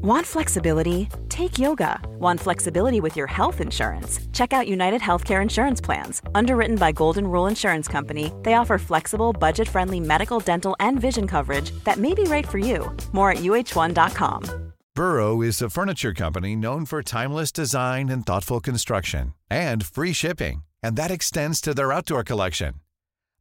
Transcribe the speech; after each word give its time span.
Want 0.00 0.24
flexibility? 0.24 1.08
Take 1.28 1.58
yoga. 1.58 2.00
Want 2.20 2.38
flexibility 2.38 3.00
with 3.00 3.16
your 3.16 3.26
health 3.26 3.60
insurance? 3.60 4.20
Check 4.32 4.52
out 4.52 4.68
United 4.68 5.00
Healthcare 5.00 5.42
Insurance 5.42 5.80
Plans. 5.80 6.22
Underwritten 6.36 6.76
by 6.76 6.92
Golden 6.92 7.26
Rule 7.26 7.48
Insurance 7.48 7.88
Company, 7.88 8.32
they 8.44 8.54
offer 8.54 8.78
flexible, 8.78 9.32
budget 9.32 9.68
friendly 9.68 9.98
medical, 9.98 10.38
dental, 10.38 10.76
and 10.78 11.00
vision 11.00 11.26
coverage 11.26 11.72
that 11.82 11.96
may 11.96 12.14
be 12.14 12.22
right 12.24 12.46
for 12.46 12.58
you. 12.58 12.96
More 13.10 13.32
at 13.32 13.38
uh1.com. 13.38 14.72
Burrow 14.94 15.42
is 15.42 15.60
a 15.60 15.68
furniture 15.68 16.14
company 16.14 16.54
known 16.54 16.86
for 16.86 17.02
timeless 17.02 17.50
design 17.50 18.08
and 18.08 18.24
thoughtful 18.24 18.60
construction 18.60 19.34
and 19.50 19.84
free 19.84 20.12
shipping, 20.12 20.62
and 20.80 20.94
that 20.94 21.10
extends 21.10 21.60
to 21.60 21.74
their 21.74 21.90
outdoor 21.92 22.22
collection. 22.22 22.74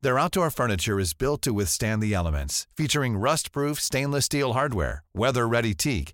Their 0.01 0.17
outdoor 0.17 0.49
furniture 0.49 0.99
is 0.99 1.13
built 1.13 1.43
to 1.43 1.53
withstand 1.53 2.01
the 2.01 2.15
elements, 2.15 2.65
featuring 2.75 3.15
rust-proof 3.15 3.79
stainless 3.79 4.25
steel 4.25 4.53
hardware, 4.53 5.03
weather-ready 5.13 5.75
teak, 5.75 6.13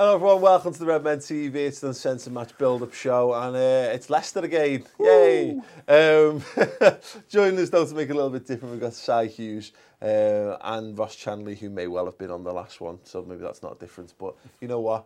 Hello 0.00 0.14
everyone, 0.14 0.40
welcome 0.40 0.72
to 0.72 0.78
the 0.78 0.86
Red 0.86 1.04
Men 1.04 1.18
TV. 1.18 1.56
It's 1.56 1.80
the 1.80 1.88
Uncensored 1.88 2.32
Match 2.32 2.56
build-up 2.56 2.94
show 2.94 3.34
and 3.34 3.54
uh, 3.54 3.92
it's 3.92 4.08
Leicester 4.08 4.40
again. 4.40 4.82
Yay! 4.98 5.60
Um, 5.86 6.42
joining 7.28 7.60
us 7.60 7.68
though 7.68 7.84
to 7.84 7.94
make 7.94 8.08
it 8.08 8.12
a 8.12 8.14
little 8.14 8.30
bit 8.30 8.46
different, 8.46 8.72
we've 8.72 8.80
got 8.80 8.94
Si 8.94 9.28
Hughes 9.28 9.72
uh, 10.00 10.56
and 10.62 10.96
Ross 10.96 11.16
Chandley 11.16 11.58
who 11.58 11.68
may 11.68 11.86
well 11.86 12.06
have 12.06 12.16
been 12.16 12.30
on 12.30 12.44
the 12.44 12.50
last 12.50 12.80
one, 12.80 12.98
so 13.04 13.22
maybe 13.22 13.42
that's 13.42 13.62
not 13.62 13.76
a 13.76 13.78
difference. 13.78 14.14
But 14.18 14.36
you 14.62 14.68
know 14.68 14.80
what? 14.80 15.04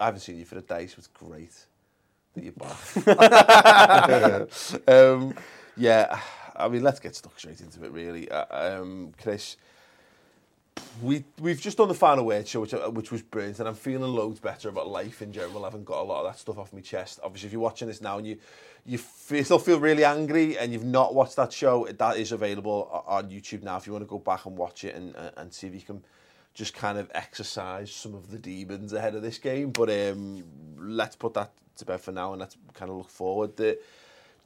I 0.00 0.06
haven't 0.06 0.20
seen 0.20 0.38
you 0.38 0.46
for 0.46 0.56
a 0.56 0.62
day, 0.62 0.86
so 0.86 0.94
it's 0.96 1.08
great 1.08 1.52
that 2.34 2.42
you're 2.42 2.54
back. 2.54 2.78
um, 4.88 5.34
yeah, 5.76 6.18
I 6.56 6.68
mean, 6.68 6.82
let's 6.82 7.00
get 7.00 7.14
stuck 7.14 7.38
straight 7.38 7.60
into 7.60 7.84
it 7.84 7.92
really. 7.92 8.30
Uh, 8.30 8.46
um, 8.80 9.12
Chris, 9.22 9.58
we 11.02 11.24
we've 11.40 11.60
just 11.60 11.76
done 11.76 11.88
the 11.88 11.94
final 11.94 12.24
word 12.24 12.48
show, 12.48 12.60
which 12.60 12.74
uh, 12.74 12.90
which 12.90 13.12
was 13.12 13.22
brilliant, 13.22 13.58
and 13.58 13.68
I'm 13.68 13.74
feeling 13.74 14.10
loads 14.10 14.40
better 14.40 14.68
about 14.68 14.88
life 14.88 15.20
in 15.22 15.32
general. 15.32 15.64
I 15.64 15.68
haven't 15.68 15.84
got 15.84 16.00
a 16.00 16.04
lot 16.04 16.24
of 16.24 16.32
that 16.32 16.38
stuff 16.38 16.58
off 16.58 16.72
my 16.72 16.80
chest. 16.80 17.20
Obviously, 17.22 17.48
if 17.48 17.52
you're 17.52 17.60
watching 17.60 17.88
this 17.88 18.00
now 18.00 18.18
and 18.18 18.26
you 18.26 18.38
you 18.84 18.98
feel, 18.98 19.44
still 19.44 19.58
feel 19.58 19.80
really 19.80 20.04
angry 20.04 20.56
and 20.56 20.72
you've 20.72 20.84
not 20.84 21.14
watched 21.14 21.36
that 21.36 21.52
show, 21.52 21.86
that 21.86 22.16
is 22.16 22.32
available 22.32 23.04
on 23.06 23.30
YouTube 23.30 23.62
now. 23.62 23.76
If 23.76 23.86
you 23.86 23.92
want 23.92 24.04
to 24.04 24.08
go 24.08 24.18
back 24.18 24.46
and 24.46 24.56
watch 24.56 24.84
it 24.84 24.94
and 24.94 25.14
and 25.36 25.52
see 25.52 25.66
if 25.66 25.74
you 25.74 25.82
can 25.82 26.02
just 26.54 26.72
kind 26.72 26.96
of 26.96 27.10
exercise 27.14 27.92
some 27.92 28.14
of 28.14 28.30
the 28.30 28.38
demons 28.38 28.94
ahead 28.94 29.14
of 29.14 29.22
this 29.22 29.38
game. 29.38 29.70
But 29.70 29.90
um, 29.90 30.42
let's 30.78 31.14
put 31.14 31.34
that 31.34 31.52
to 31.76 31.84
bed 31.84 32.00
for 32.00 32.12
now 32.12 32.32
and 32.32 32.40
let's 32.40 32.56
kind 32.72 32.90
of 32.90 32.96
look 32.96 33.10
forward. 33.10 33.56
The, 33.56 33.78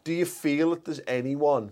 do 0.03 0.13
you 0.13 0.25
feel 0.25 0.71
that 0.71 0.85
there's 0.85 1.01
anyone 1.07 1.71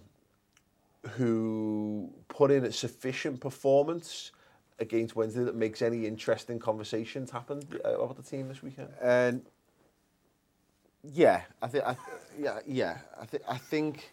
who 1.16 2.12
put 2.28 2.52
in 2.52 2.64
a 2.64 2.72
sufficient 2.72 3.40
performance? 3.40 4.30
Against 4.78 5.16
Wednesday 5.16 5.44
that 5.44 5.54
makes 5.54 5.82
any 5.82 6.06
interesting 6.06 6.58
conversations 6.58 7.30
happen 7.30 7.60
uh, 7.84 8.00
about 8.00 8.16
the 8.16 8.22
team 8.22 8.48
this 8.48 8.62
weekend? 8.62 8.88
Um, 9.02 9.42
yeah, 11.02 11.42
I 11.62 11.68
think. 11.68 11.84
I, 11.84 11.96
yeah, 12.38 12.58
yeah. 12.66 12.98
I 13.20 13.26
think. 13.26 13.42
I 13.48 13.58
think. 13.58 14.12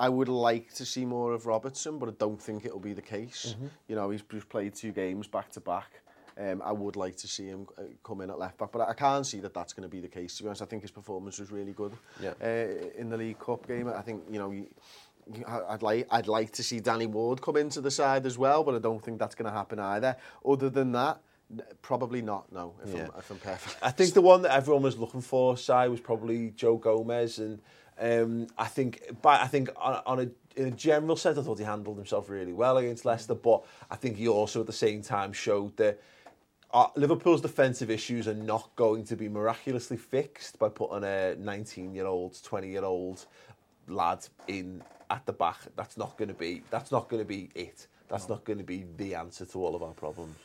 I 0.00 0.08
would 0.08 0.28
like 0.28 0.72
to 0.74 0.86
see 0.86 1.04
more 1.04 1.32
of 1.32 1.46
Robertson, 1.46 1.98
but 1.98 2.08
I 2.08 2.12
don't 2.18 2.40
think 2.40 2.64
it'll 2.64 2.78
be 2.78 2.92
the 2.92 3.02
case. 3.02 3.56
Mm-hmm. 3.56 3.66
You 3.88 3.96
know, 3.96 4.10
he's 4.10 4.22
just 4.22 4.48
played 4.48 4.76
two 4.76 4.92
games 4.92 5.26
back 5.26 5.50
to 5.52 5.60
back. 5.60 5.90
Um, 6.38 6.62
I 6.64 6.70
would 6.70 6.94
like 6.94 7.16
to 7.16 7.26
see 7.26 7.46
him 7.46 7.66
uh, 7.76 7.82
come 8.04 8.20
in 8.20 8.30
at 8.30 8.38
left 8.38 8.58
back, 8.58 8.70
but 8.70 8.88
I 8.88 8.94
can't 8.94 9.26
see 9.26 9.40
that 9.40 9.52
that's 9.52 9.72
going 9.72 9.82
to 9.82 9.88
be 9.88 10.00
the 10.00 10.06
case. 10.06 10.36
To 10.36 10.44
be 10.44 10.48
honest, 10.48 10.62
I 10.62 10.66
think 10.66 10.82
his 10.82 10.92
performance 10.92 11.40
was 11.40 11.50
really 11.50 11.72
good 11.72 11.94
yeah. 12.22 12.34
uh, 12.40 12.90
in 12.96 13.10
the 13.10 13.16
League 13.16 13.40
Cup 13.40 13.66
game. 13.66 13.88
I 13.88 14.02
think 14.02 14.22
you 14.30 14.38
know. 14.38 14.52
You, 14.52 14.68
I'd 15.46 15.82
like 15.82 16.06
I'd 16.10 16.28
like 16.28 16.52
to 16.52 16.62
see 16.62 16.80
Danny 16.80 17.06
Ward 17.06 17.42
come 17.42 17.56
into 17.56 17.80
the 17.80 17.90
side 17.90 18.26
as 18.26 18.38
well, 18.38 18.64
but 18.64 18.74
I 18.74 18.78
don't 18.78 19.02
think 19.02 19.18
that's 19.18 19.34
going 19.34 19.50
to 19.50 19.56
happen 19.56 19.78
either. 19.78 20.16
Other 20.44 20.70
than 20.70 20.92
that, 20.92 21.20
probably 21.82 22.22
not. 22.22 22.50
No, 22.52 22.74
if, 22.84 22.94
yeah. 22.94 23.02
I'm, 23.02 23.10
if 23.18 23.30
I'm 23.30 23.38
perfect. 23.38 23.76
I 23.82 23.90
think 23.90 24.14
the 24.14 24.20
one 24.20 24.42
that 24.42 24.54
everyone 24.54 24.82
was 24.82 24.98
looking 24.98 25.20
for, 25.20 25.56
Si, 25.56 25.72
was 25.72 26.00
probably 26.00 26.50
Joe 26.50 26.76
Gomez, 26.76 27.38
and 27.38 27.60
um, 27.98 28.46
I 28.56 28.66
think, 28.66 29.02
but 29.22 29.40
I 29.40 29.46
think 29.46 29.70
on, 29.76 30.02
on 30.06 30.20
a 30.20 30.28
in 30.60 30.66
a 30.66 30.70
general 30.72 31.16
sense, 31.16 31.38
I 31.38 31.42
thought 31.42 31.58
he 31.58 31.64
handled 31.64 31.96
himself 31.96 32.28
really 32.28 32.52
well 32.52 32.78
against 32.78 33.04
Leicester, 33.04 33.34
but 33.34 33.64
I 33.90 33.96
think 33.96 34.16
he 34.16 34.28
also 34.28 34.60
at 34.60 34.66
the 34.66 34.72
same 34.72 35.02
time 35.02 35.32
showed 35.32 35.76
that. 35.76 36.00
Uh, 36.70 36.86
Liverpool's 36.96 37.40
defensive 37.40 37.90
issues 37.90 38.28
are 38.28 38.34
not 38.34 38.68
going 38.76 39.02
to 39.02 39.16
be 39.16 39.26
miraculously 39.26 39.96
fixed 39.96 40.58
by 40.58 40.68
putting 40.68 41.02
a 41.02 41.34
19-year-old, 41.40 42.34
20-year-old 42.34 43.24
lad 43.88 44.26
in 44.46 44.82
at 45.10 45.24
the 45.26 45.32
back. 45.32 45.58
That's 45.76 45.96
not 45.96 46.16
going 46.16 46.28
to 46.28 46.34
be. 46.34 46.62
That's 46.70 46.92
not 46.92 47.08
going 47.08 47.22
to 47.22 47.28
be 47.28 47.50
it. 47.54 47.86
That's 48.08 48.28
no. 48.28 48.36
not 48.36 48.44
going 48.44 48.58
to 48.58 48.64
be 48.64 48.84
the 48.96 49.14
answer 49.14 49.44
to 49.46 49.64
all 49.64 49.74
of 49.74 49.82
our 49.82 49.92
problems. 49.92 50.36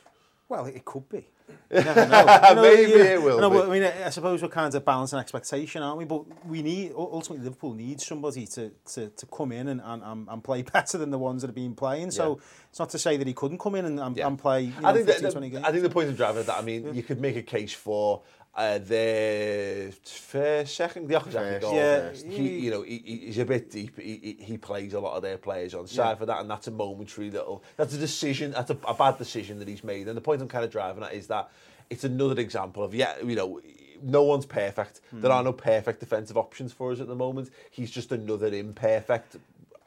Well, 0.48 0.66
it 0.66 0.84
could 0.84 1.08
be. 1.08 1.26
You 1.70 1.82
never 1.82 2.06
know. 2.06 2.20
you 2.20 2.54
know 2.54 2.62
Maybe 2.62 2.90
you, 2.90 2.98
it 3.02 3.22
will. 3.22 3.34
You 3.34 3.40
know, 3.40 3.62
I 3.64 3.68
mean, 3.68 3.82
I 3.82 4.08
suppose 4.10 4.42
we're 4.42 4.48
kind 4.48 4.74
of 4.74 4.84
balancing 4.84 5.18
expectation, 5.18 5.82
aren't 5.82 5.98
we? 5.98 6.04
But 6.04 6.46
we 6.46 6.62
need 6.62 6.92
ultimately 6.96 7.44
Liverpool 7.44 7.74
needs 7.74 8.06
somebody 8.06 8.46
to, 8.46 8.70
to, 8.92 9.08
to 9.08 9.26
come 9.26 9.52
in 9.52 9.68
and, 9.68 9.80
and, 9.84 10.26
and 10.28 10.44
play 10.44 10.62
better 10.72 10.96
than 10.96 11.10
the 11.10 11.18
ones 11.18 11.42
that 11.42 11.48
have 11.48 11.54
been 11.54 11.74
playing. 11.74 12.12
So 12.12 12.36
yeah. 12.36 12.44
it's 12.70 12.78
not 12.78 12.90
to 12.90 12.98
say 12.98 13.16
that 13.16 13.26
he 13.26 13.34
couldn't 13.34 13.58
come 13.58 13.74
in 13.74 13.84
and, 13.84 14.00
and, 14.00 14.16
yeah. 14.16 14.26
and 14.26 14.38
play. 14.38 14.62
You 14.62 14.80
know, 14.80 14.88
I 14.88 14.92
think 14.94 15.06
15, 15.06 15.30
the, 15.30 15.48
the, 15.48 15.66
I 15.66 15.70
think 15.70 15.82
the 15.82 15.90
point 15.90 16.08
of 16.08 16.16
driving 16.16 16.40
is 16.40 16.46
that. 16.46 16.58
I 16.58 16.62
mean, 16.62 16.86
yeah. 16.86 16.92
you 16.92 17.02
could 17.02 17.20
make 17.20 17.36
a 17.36 17.42
case 17.42 17.72
for 17.72 18.22
uh, 18.56 18.78
the 18.78 19.92
first, 20.04 20.76
second, 20.76 21.08
the 21.08 21.20
second 21.30 21.60
goal. 21.60 21.74
Yeah, 21.74 22.12
he, 22.12 22.60
you 22.60 22.70
know, 22.70 22.82
he, 22.82 22.98
he's 23.26 23.38
a 23.38 23.44
bit 23.44 23.70
deep. 23.70 23.98
He, 23.98 24.36
he 24.38 24.56
plays 24.58 24.94
a 24.94 25.00
lot 25.00 25.16
of 25.16 25.22
their 25.22 25.38
players 25.38 25.74
on 25.74 25.86
side 25.86 26.10
yeah. 26.10 26.14
for 26.14 26.26
that, 26.26 26.40
and 26.40 26.50
that's 26.50 26.68
a 26.68 26.70
momentary 26.70 27.30
little. 27.30 27.64
That's 27.76 27.94
a 27.94 27.98
decision. 27.98 28.52
That's 28.52 28.70
a, 28.70 28.78
a 28.86 28.94
bad 28.94 29.18
decision 29.18 29.58
that 29.58 29.68
he's 29.68 29.82
made. 29.82 30.06
And 30.06 30.16
the 30.16 30.20
point 30.20 30.40
I'm 30.40 30.48
kind 30.48 30.64
of 30.64 30.70
driving 30.70 31.02
at 31.02 31.14
is 31.14 31.26
that 31.28 31.50
it's 31.90 32.04
another 32.04 32.40
example 32.40 32.84
of 32.84 32.94
yeah, 32.94 33.14
you 33.24 33.34
know, 33.34 33.60
no 34.02 34.22
one's 34.22 34.46
perfect. 34.46 35.00
Mm. 35.12 35.22
There 35.22 35.32
are 35.32 35.42
no 35.42 35.52
perfect 35.52 36.00
defensive 36.00 36.36
options 36.36 36.72
for 36.72 36.92
us 36.92 37.00
at 37.00 37.08
the 37.08 37.14
moment. 37.14 37.50
He's 37.70 37.90
just 37.90 38.12
another 38.12 38.48
imperfect 38.48 39.36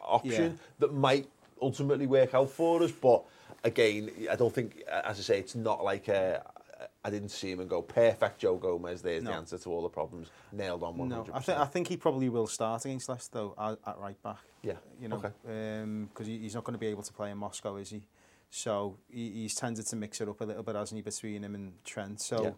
option 0.01 0.44
yeah. 0.44 0.63
that 0.79 0.94
might 0.94 1.28
ultimately 1.61 2.07
work 2.07 2.34
out 2.34 2.49
for 2.49 2.84
us, 2.84 2.91
but 2.91 3.23
again, 3.63 4.11
I 4.29 4.35
don't 4.35 4.53
think, 4.53 4.84
as 4.88 5.19
I 5.19 5.22
say, 5.22 5.39
it's 5.39 5.55
not 5.55 5.84
like 5.84 6.07
a, 6.07 6.45
I 7.03 7.09
didn't 7.09 7.30
see 7.30 7.52
him 7.52 7.59
and 7.59 7.69
go 7.69 7.81
perfect. 7.81 8.40
Joe 8.40 8.58
Gomez, 8.58 9.02
there's 9.02 9.24
no. 9.24 9.31
the 9.31 9.38
answer 9.38 9.58
to 9.58 9.69
all 9.69 9.81
the 9.81 9.90
problems, 9.90 10.30
nailed 10.52 10.84
on 10.84 10.96
100%. 10.96 11.08
No, 11.08 11.25
I 11.34 11.40
think 11.40 11.58
I 11.59 11.66
think 11.66 11.88
he 11.88 11.97
probably 11.97 12.30
will 12.30 12.47
start 12.47 12.85
against 12.85 13.08
Leicester 13.08 13.31
though 13.34 13.56
at, 13.58 13.80
at 13.88 13.97
right 13.97 14.22
back. 14.24 14.40
Yeah, 14.62 14.74
you 15.00 15.08
know, 15.08 15.18
because 15.18 15.34
okay. 15.46 15.81
um, 15.81 16.09
he's 16.24 16.56
not 16.56 16.63
going 16.63 16.74
to 16.74 16.80
be 16.80 16.88
able 16.88 17.03
to 17.03 17.13
play 17.13 17.31
in 17.31 17.38
Moscow, 17.38 17.78
is 17.78 17.91
he? 17.91 18.03
So 18.50 18.97
he, 19.09 19.30
he's 19.31 19.56
tended 19.56 19.85
to 19.88 19.96
mix 19.96 20.22
it 20.22 20.28
up 20.28 20.41
a 20.41 20.44
little 20.44 20.63
bit, 20.63 20.75
hasn't 20.75 20.97
he, 20.97 21.02
between 21.02 21.44
him 21.44 21.56
and 21.56 21.74
Trent. 21.84 22.22
So 22.22 22.44
yeah. 22.44 22.52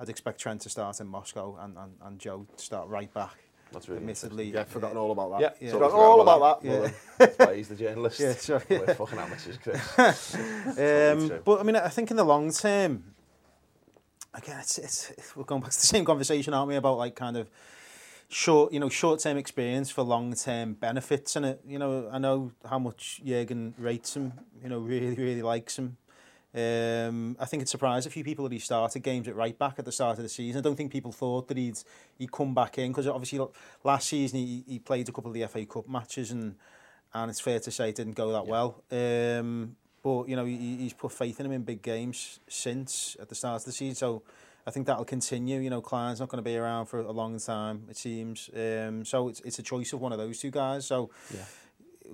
I'd 0.00 0.08
expect 0.08 0.40
Trent 0.40 0.62
to 0.62 0.68
start 0.68 1.00
in 1.00 1.06
Moscow 1.06 1.56
and, 1.60 1.76
and, 1.76 1.92
and 2.02 2.18
Joe 2.18 2.46
to 2.56 2.62
start 2.62 2.88
right 2.88 3.12
back. 3.12 3.36
That's 3.72 3.88
really 3.88 4.00
admittedly. 4.00 4.52
Yeah, 4.52 4.64
forgotten 4.64 4.96
all 4.96 5.10
about 5.10 5.32
that. 5.32 5.40
Yeah, 5.40 5.66
yeah. 5.66 5.72
forgotten 5.72 5.98
all 5.98 6.20
about 6.20 6.62
that. 6.62 6.68
that. 6.68 6.82
Yeah. 6.82 6.90
That's 7.18 7.38
why 7.38 7.56
he's 7.56 7.68
the 7.68 7.74
journalist. 7.84 8.20
Yeah, 8.20 8.32
sorry. 8.34 8.64
We're 8.70 8.94
fucking 8.94 9.18
amateurs, 9.18 9.58
Chris. 9.58 10.34
um, 10.34 11.40
but 11.44 11.60
I 11.60 11.62
mean, 11.62 11.76
I 11.76 11.88
think 11.88 12.10
in 12.10 12.16
the 12.16 12.24
long 12.24 12.52
term, 12.52 13.02
again, 14.36 14.58
it's, 14.60 14.78
it's, 14.78 15.36
we're 15.36 15.44
going 15.44 15.60
back 15.60 15.70
to 15.70 15.80
the 15.80 15.86
same 15.86 16.04
conversation, 16.04 16.54
aren't 16.54 16.68
we, 16.68 16.76
about 16.76 16.98
like 16.98 17.14
kind 17.14 17.36
of 17.36 17.48
short, 18.28 18.72
you 18.72 18.80
know, 18.80 18.88
short-term 18.88 19.36
experience 19.36 19.90
for 19.90 20.02
long-term 20.02 20.74
benefits. 20.74 21.36
And 21.36 21.46
it, 21.46 21.60
you 21.66 21.78
know, 21.78 22.08
I 22.12 22.18
know 22.18 22.52
how 22.68 22.78
much 22.78 23.20
Jurgen 23.24 23.74
rates 23.78 24.16
him. 24.16 24.32
You 24.62 24.68
know, 24.68 24.78
really, 24.78 25.14
really 25.14 25.42
likes 25.42 25.78
him. 25.78 25.96
Um, 26.54 27.36
I 27.38 27.44
think 27.44 27.62
it 27.62 27.68
surprised 27.68 28.06
a 28.06 28.10
few 28.10 28.24
people 28.24 28.44
that 28.44 28.52
he 28.52 28.58
started 28.58 29.00
games 29.00 29.28
at 29.28 29.36
right 29.36 29.58
back 29.58 29.78
at 29.78 29.84
the 29.84 29.92
start 29.92 30.16
of 30.16 30.22
the 30.22 30.28
season. 30.30 30.58
I 30.58 30.62
don't 30.62 30.74
think 30.74 30.90
people 30.90 31.12
thought 31.12 31.48
that 31.48 31.56
he'd 31.58 31.78
he'd 32.16 32.32
come 32.32 32.54
back 32.54 32.78
in 32.78 32.92
because 32.92 33.06
obviously 33.06 33.46
last 33.84 34.08
season 34.08 34.38
he, 34.38 34.64
he 34.66 34.78
played 34.78 35.06
a 35.06 35.12
couple 35.12 35.30
of 35.30 35.34
the 35.34 35.46
FA 35.48 35.66
Cup 35.66 35.86
matches 35.86 36.30
and 36.30 36.54
and 37.12 37.30
it's 37.30 37.40
fair 37.40 37.60
to 37.60 37.70
say 37.70 37.90
it 37.90 37.96
didn't 37.96 38.14
go 38.14 38.32
that 38.32 38.46
yeah. 38.46 38.50
well. 38.50 38.82
Um, 38.90 39.76
but 40.06 40.28
you 40.28 40.36
know 40.36 40.44
he, 40.44 40.76
he's 40.76 40.92
put 40.92 41.10
faith 41.10 41.40
in 41.40 41.46
him 41.46 41.50
in 41.50 41.62
big 41.62 41.82
games 41.82 42.38
since 42.46 43.16
at 43.18 43.28
the 43.28 43.34
start 43.34 43.62
of 43.62 43.64
the 43.64 43.72
season. 43.72 43.96
So 43.96 44.22
I 44.64 44.70
think 44.70 44.86
that'll 44.86 45.04
continue. 45.04 45.58
You 45.58 45.68
know, 45.68 45.80
Clyne's 45.80 46.20
not 46.20 46.28
going 46.28 46.38
to 46.38 46.48
be 46.48 46.56
around 46.56 46.86
for 46.86 47.00
a 47.00 47.10
long 47.10 47.40
time. 47.40 47.86
It 47.90 47.96
seems. 47.96 48.48
Um, 48.54 49.04
so 49.04 49.26
it's 49.26 49.40
it's 49.40 49.58
a 49.58 49.64
choice 49.64 49.92
of 49.92 50.00
one 50.00 50.12
of 50.12 50.18
those 50.18 50.38
two 50.38 50.52
guys. 50.52 50.86
So 50.86 51.10
yeah, 51.34 51.40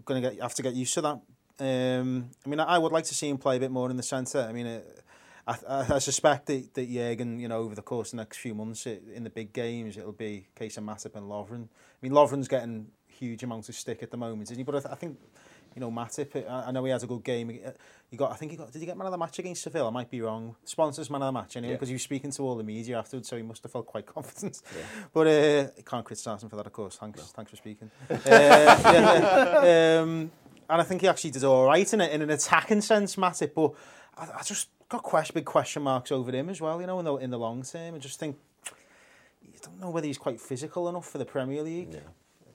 going 0.06 0.22
to 0.22 0.30
get 0.30 0.40
have 0.40 0.54
to 0.54 0.62
get 0.62 0.72
used 0.72 0.94
to 0.94 1.02
that. 1.02 1.20
Um, 1.60 2.30
I 2.46 2.48
mean, 2.48 2.60
I 2.60 2.78
would 2.78 2.92
like 2.92 3.04
to 3.04 3.14
see 3.14 3.28
him 3.28 3.36
play 3.36 3.58
a 3.58 3.60
bit 3.60 3.70
more 3.70 3.90
in 3.90 3.98
the 3.98 4.02
centre. 4.02 4.46
I 4.48 4.52
mean. 4.52 4.66
It, 4.66 4.98
I, 5.44 5.56
I, 5.68 5.94
I 5.94 5.98
suspect 5.98 6.46
that, 6.46 6.72
that 6.74 6.88
Jurgen, 6.88 7.40
you 7.40 7.48
know, 7.48 7.58
over 7.58 7.74
the 7.74 7.82
course 7.82 8.10
of 8.10 8.10
the 8.12 8.22
next 8.22 8.38
few 8.38 8.54
months, 8.54 8.86
it, 8.86 9.02
in 9.12 9.24
the 9.24 9.30
big 9.30 9.52
games, 9.52 9.96
it'll 9.96 10.12
be 10.12 10.46
case 10.54 10.76
of 10.76 10.84
Matip 10.84 11.16
and 11.16 11.28
Lovren. 11.28 11.64
I 11.64 11.98
mean, 12.00 12.12
Lovren's 12.12 12.46
getting 12.46 12.86
huge 13.08 13.42
amounts 13.42 13.68
of 13.68 13.74
stick 13.74 14.04
at 14.04 14.12
the 14.12 14.16
moment, 14.16 14.42
isn't 14.42 14.56
he? 14.56 14.62
But 14.62 14.76
I, 14.76 14.78
th- 14.78 14.92
I 14.92 14.94
think 14.94 15.18
you 15.74 15.80
know, 15.80 15.90
Matip, 15.90 16.48
I 16.50 16.70
know 16.70 16.84
he 16.84 16.90
has 16.90 17.02
a 17.02 17.06
good 17.06 17.24
game. 17.24 17.48
he 18.10 18.16
got, 18.16 18.30
I 18.32 18.36
think 18.36 18.50
he 18.52 18.56
got, 18.58 18.72
did 18.72 18.78
he 18.80 18.86
get 18.86 18.96
man 18.96 19.06
of 19.06 19.12
the 19.12 19.18
match 19.18 19.38
against 19.38 19.62
Seville? 19.62 19.86
I 19.86 19.90
might 19.90 20.10
be 20.10 20.20
wrong. 20.20 20.54
Sponsors 20.64 21.08
man 21.10 21.22
of 21.22 21.26
the 21.26 21.32
match 21.32 21.56
anyway, 21.56 21.72
Yeah. 21.72 21.76
because 21.76 21.88
he 21.88 21.94
was 21.94 22.02
speaking 22.02 22.30
to 22.32 22.42
all 22.42 22.56
the 22.56 22.62
media 22.64 22.98
afterwards, 22.98 23.28
so 23.28 23.36
he 23.36 23.42
must 23.42 23.62
have 23.62 23.72
felt 23.72 23.86
quite 23.86 24.06
confident. 24.14 24.60
But 25.12 25.26
uh, 25.26 25.66
can't 25.86 26.04
criticise 26.04 26.42
him 26.42 26.48
for 26.48 26.56
that, 26.56 26.66
of 26.66 26.72
course. 26.72 26.96
Thanks, 26.96 27.20
thanks 27.32 27.50
for 27.50 27.56
speaking. 27.56 27.90
uh, 28.10 28.18
yeah, 28.26 30.00
um, 30.02 30.30
and 30.68 30.80
I 30.80 30.84
think 30.84 31.00
he 31.00 31.08
actually 31.08 31.30
did 31.30 31.44
all 31.44 31.66
right 31.66 31.92
in, 31.92 32.00
a, 32.00 32.06
in 32.06 32.22
an 32.22 32.30
attacking 32.30 32.80
sense, 32.80 33.16
Matip. 33.16 33.54
But 33.54 33.72
I, 34.16 34.38
I 34.38 34.42
just 34.42 34.68
got 34.88 35.02
question, 35.02 35.34
big 35.34 35.44
question 35.44 35.82
marks 35.82 36.12
over 36.12 36.30
him 36.32 36.48
as 36.50 36.60
well. 36.60 36.80
You 36.80 36.86
know, 36.86 36.98
in 36.98 37.04
the 37.04 37.16
in 37.16 37.30
the 37.30 37.38
long 37.38 37.62
term, 37.62 37.94
I 37.94 37.98
just 37.98 38.18
think 38.20 38.36
you 39.42 39.52
don't 39.62 39.80
know 39.80 39.90
whether 39.90 40.06
he's 40.06 40.18
quite 40.18 40.40
physical 40.40 40.88
enough 40.88 41.08
for 41.08 41.18
the 41.18 41.24
Premier 41.24 41.62
League. 41.62 41.94
Yeah. 41.94 42.00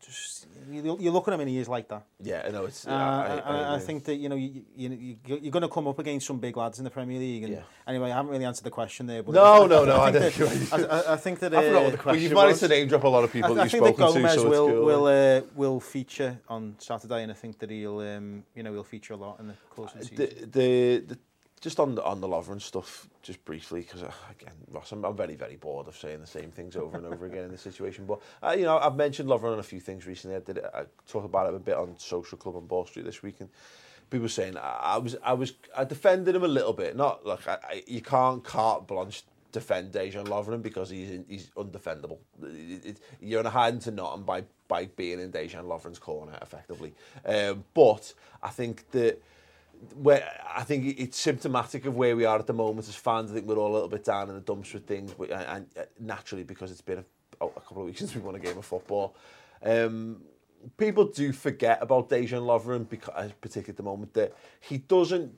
Just 0.08 0.48
you, 0.72 0.98
you 1.00 1.12
look 1.12 1.28
at 1.28 1.34
him 1.34 1.42
and 1.42 1.50
he 1.50 1.58
is 1.58 1.68
like 1.68 1.88
that. 1.90 2.04
Yeah, 2.22 2.44
I 2.46 2.50
know 2.50 2.64
it's. 2.66 2.88
Uh, 2.88 2.92
I, 2.92 3.42
I, 3.46 3.58
I, 3.58 3.76
I 3.76 3.80
think 3.80 4.06
that 4.06 4.16
you 4.16 4.30
know 4.30 4.36
you, 4.36 4.64
you, 4.76 4.90
you 4.90 5.18
you're 5.26 5.52
going 5.52 5.62
to 5.64 5.68
come 5.70 5.86
up 5.88 6.00
against 6.00 6.26
some 6.28 6.40
big 6.40 6.56
lads 6.56 6.78
in 6.80 6.86
the 6.86 6.90
Premier 6.90 7.20
League. 7.20 7.44
And 7.44 7.54
Yeah. 7.54 7.60
anyway, 7.86 8.12
I 8.12 8.16
haven't 8.16 8.32
really 8.32 8.46
answered 8.46 8.64
the 8.64 8.72
question 8.72 9.06
there. 9.06 9.22
But 9.22 9.36
No, 9.36 9.66
I, 9.66 9.68
no, 9.68 9.84
no, 9.86 10.02
I 10.02 10.12
think 10.14 10.36
that, 10.36 10.74
I, 10.74 10.98
I- 11.12 11.14
I 11.14 11.18
think 11.18 11.40
that 11.40 11.54
I 11.54 11.62
forgot 11.68 11.84
what 11.84 11.92
the 11.92 11.98
question 11.98 12.24
you've 12.24 12.34
managed 12.34 12.60
to 12.62 12.68
name 12.70 12.88
drop 12.88 13.04
a 13.04 13.08
lot 13.10 13.24
of 13.26 13.34
people 13.34 13.52
I 13.52 13.56
that 13.56 13.64
you've 13.64 13.72
think 13.72 13.84
that 13.86 13.98
Gomez 13.98 14.34
to, 14.36 14.40
so 14.40 14.50
will 14.50 14.68
cool. 14.72 14.86
will 14.86 15.06
uh, 15.08 15.42
will 15.56 15.80
feature 15.82 16.40
on 16.48 16.76
Saturday, 16.80 17.24
and 17.24 17.32
I 17.32 17.36
think 17.36 17.60
that 17.60 17.70
he'll 17.70 18.00
um, 18.00 18.44
you 18.56 18.64
know 18.64 18.72
he'll 18.72 18.84
feature 18.84 19.14
a 19.14 19.18
lot 19.18 19.40
in 19.42 19.48
the 19.48 19.56
course 19.70 19.94
of 19.94 20.00
the 20.00 20.06
season. 20.06 20.26
the, 20.26 20.46
the, 20.46 20.98
the 21.16 21.18
just 21.60 21.80
on 21.80 21.96
the 21.96 22.04
on 22.04 22.22
the 22.22 22.28
Lovren 22.28 22.62
stuff, 22.62 23.10
just 23.24 23.44
briefly, 23.46 23.82
because 23.82 24.04
uh, 24.04 24.12
again, 24.30 24.54
Ross, 24.70 24.92
I'm, 24.92 25.04
I'm 25.04 25.16
very 25.16 25.36
very 25.36 25.56
bored 25.56 25.88
of 25.88 25.98
saying 25.98 26.20
the 26.20 26.28
same 26.28 26.52
things 26.52 26.76
over 26.76 26.98
and 26.98 27.06
over 27.06 27.26
again 27.26 27.46
in 27.46 27.52
this 27.52 27.62
situation. 27.62 28.06
But 28.06 28.22
uh, 28.44 28.56
you 28.58 28.66
know, 28.66 28.78
I've 28.78 28.96
mentioned 28.96 29.30
Lovren 29.30 29.54
on 29.54 29.60
a 29.60 29.64
few 29.64 29.80
things 29.80 30.06
recently. 30.06 30.36
I 30.36 30.40
did 30.40 30.60
I 30.60 30.84
talked 31.08 31.26
about 31.26 31.48
it 31.48 31.56
a 31.56 31.60
bit 31.60 31.76
on 31.76 31.98
Social 31.98 32.38
Club 32.38 32.56
on 32.56 32.68
Ball 32.68 32.86
Street 32.86 33.06
this 33.06 33.24
week, 33.24 33.38
and 33.40 33.50
people 34.10 34.24
were 34.24 34.30
saying 34.30 34.58
I, 34.58 34.80
I 34.84 34.98
was 34.98 35.16
I 35.24 35.34
was 35.34 35.54
I 35.76 35.84
defended 35.84 36.36
him 36.36 36.44
a 36.44 36.48
little 36.48 36.74
bit. 36.74 36.96
Not 36.96 37.26
like 37.26 37.48
I, 37.48 37.58
I, 37.64 37.84
you 37.88 38.02
can't 38.02 38.44
carte 38.44 38.88
blanche 38.88 39.24
defend 39.52 39.92
Dejan 39.92 40.28
Lovren 40.28 40.62
because 40.62 40.90
he's 40.90 41.22
he's 41.28 41.50
undefendable. 41.58 42.20
It, 42.44 42.86
it, 42.86 43.00
you're 43.20 43.40
in 43.40 43.46
a 43.46 43.50
hiding 43.50 43.80
to 43.82 43.92
nothing 43.92 44.24
by 44.24 44.44
by 44.68 44.86
being 44.86 45.20
in 45.20 45.32
Dejan 45.32 45.64
Lovren's 45.64 46.00
corner 46.00 46.38
effectively. 46.42 46.94
Um, 47.26 47.64
but 47.74 48.14
I 48.44 48.50
think 48.50 48.90
that 48.92 49.22
where 49.96 50.28
I 50.56 50.64
think 50.64 51.00
it's 51.00 51.18
symptomatic 51.18 51.86
of 51.86 51.96
where 51.96 52.16
we 52.16 52.26
are 52.26 52.40
at 52.40 52.48
the 52.48 52.54
moment 52.54 52.88
as 52.88 52.96
fans. 52.96 53.32
I 53.32 53.36
think 53.36 53.48
we're 53.48 53.58
all 53.58 53.72
a 53.72 53.76
little 53.76 53.88
bit 53.90 54.04
down 54.04 54.30
in 54.30 54.36
the 54.36 54.42
dumps 54.42 54.74
with 54.74 54.86
things, 54.86 55.14
but- 55.14 55.32
and, 55.32 55.46
and 55.48 55.68
uh, 55.78 55.82
naturally 56.00 56.44
because 56.44 56.72
it's 56.72 56.82
been 56.82 57.00
a, 57.42 57.46
a 57.46 57.50
couple 57.62 57.82
of 57.82 57.86
weeks 57.86 58.00
since 58.04 58.16
we 58.16 58.22
won 58.22 58.36
a 58.36 58.40
game 58.40 58.58
of 58.58 58.66
football. 58.66 59.16
Um, 59.64 60.22
people 60.78 61.06
do 61.06 61.32
forget 61.32 61.80
about 61.82 62.10
Dejan 62.10 62.42
Lovren 62.44 62.88
because, 62.90 63.32
particularly 63.42 63.70
at 63.72 63.78
the 63.78 63.84
moment, 63.84 64.14
that 64.14 64.34
he 64.60 64.78
doesn't 64.80 65.32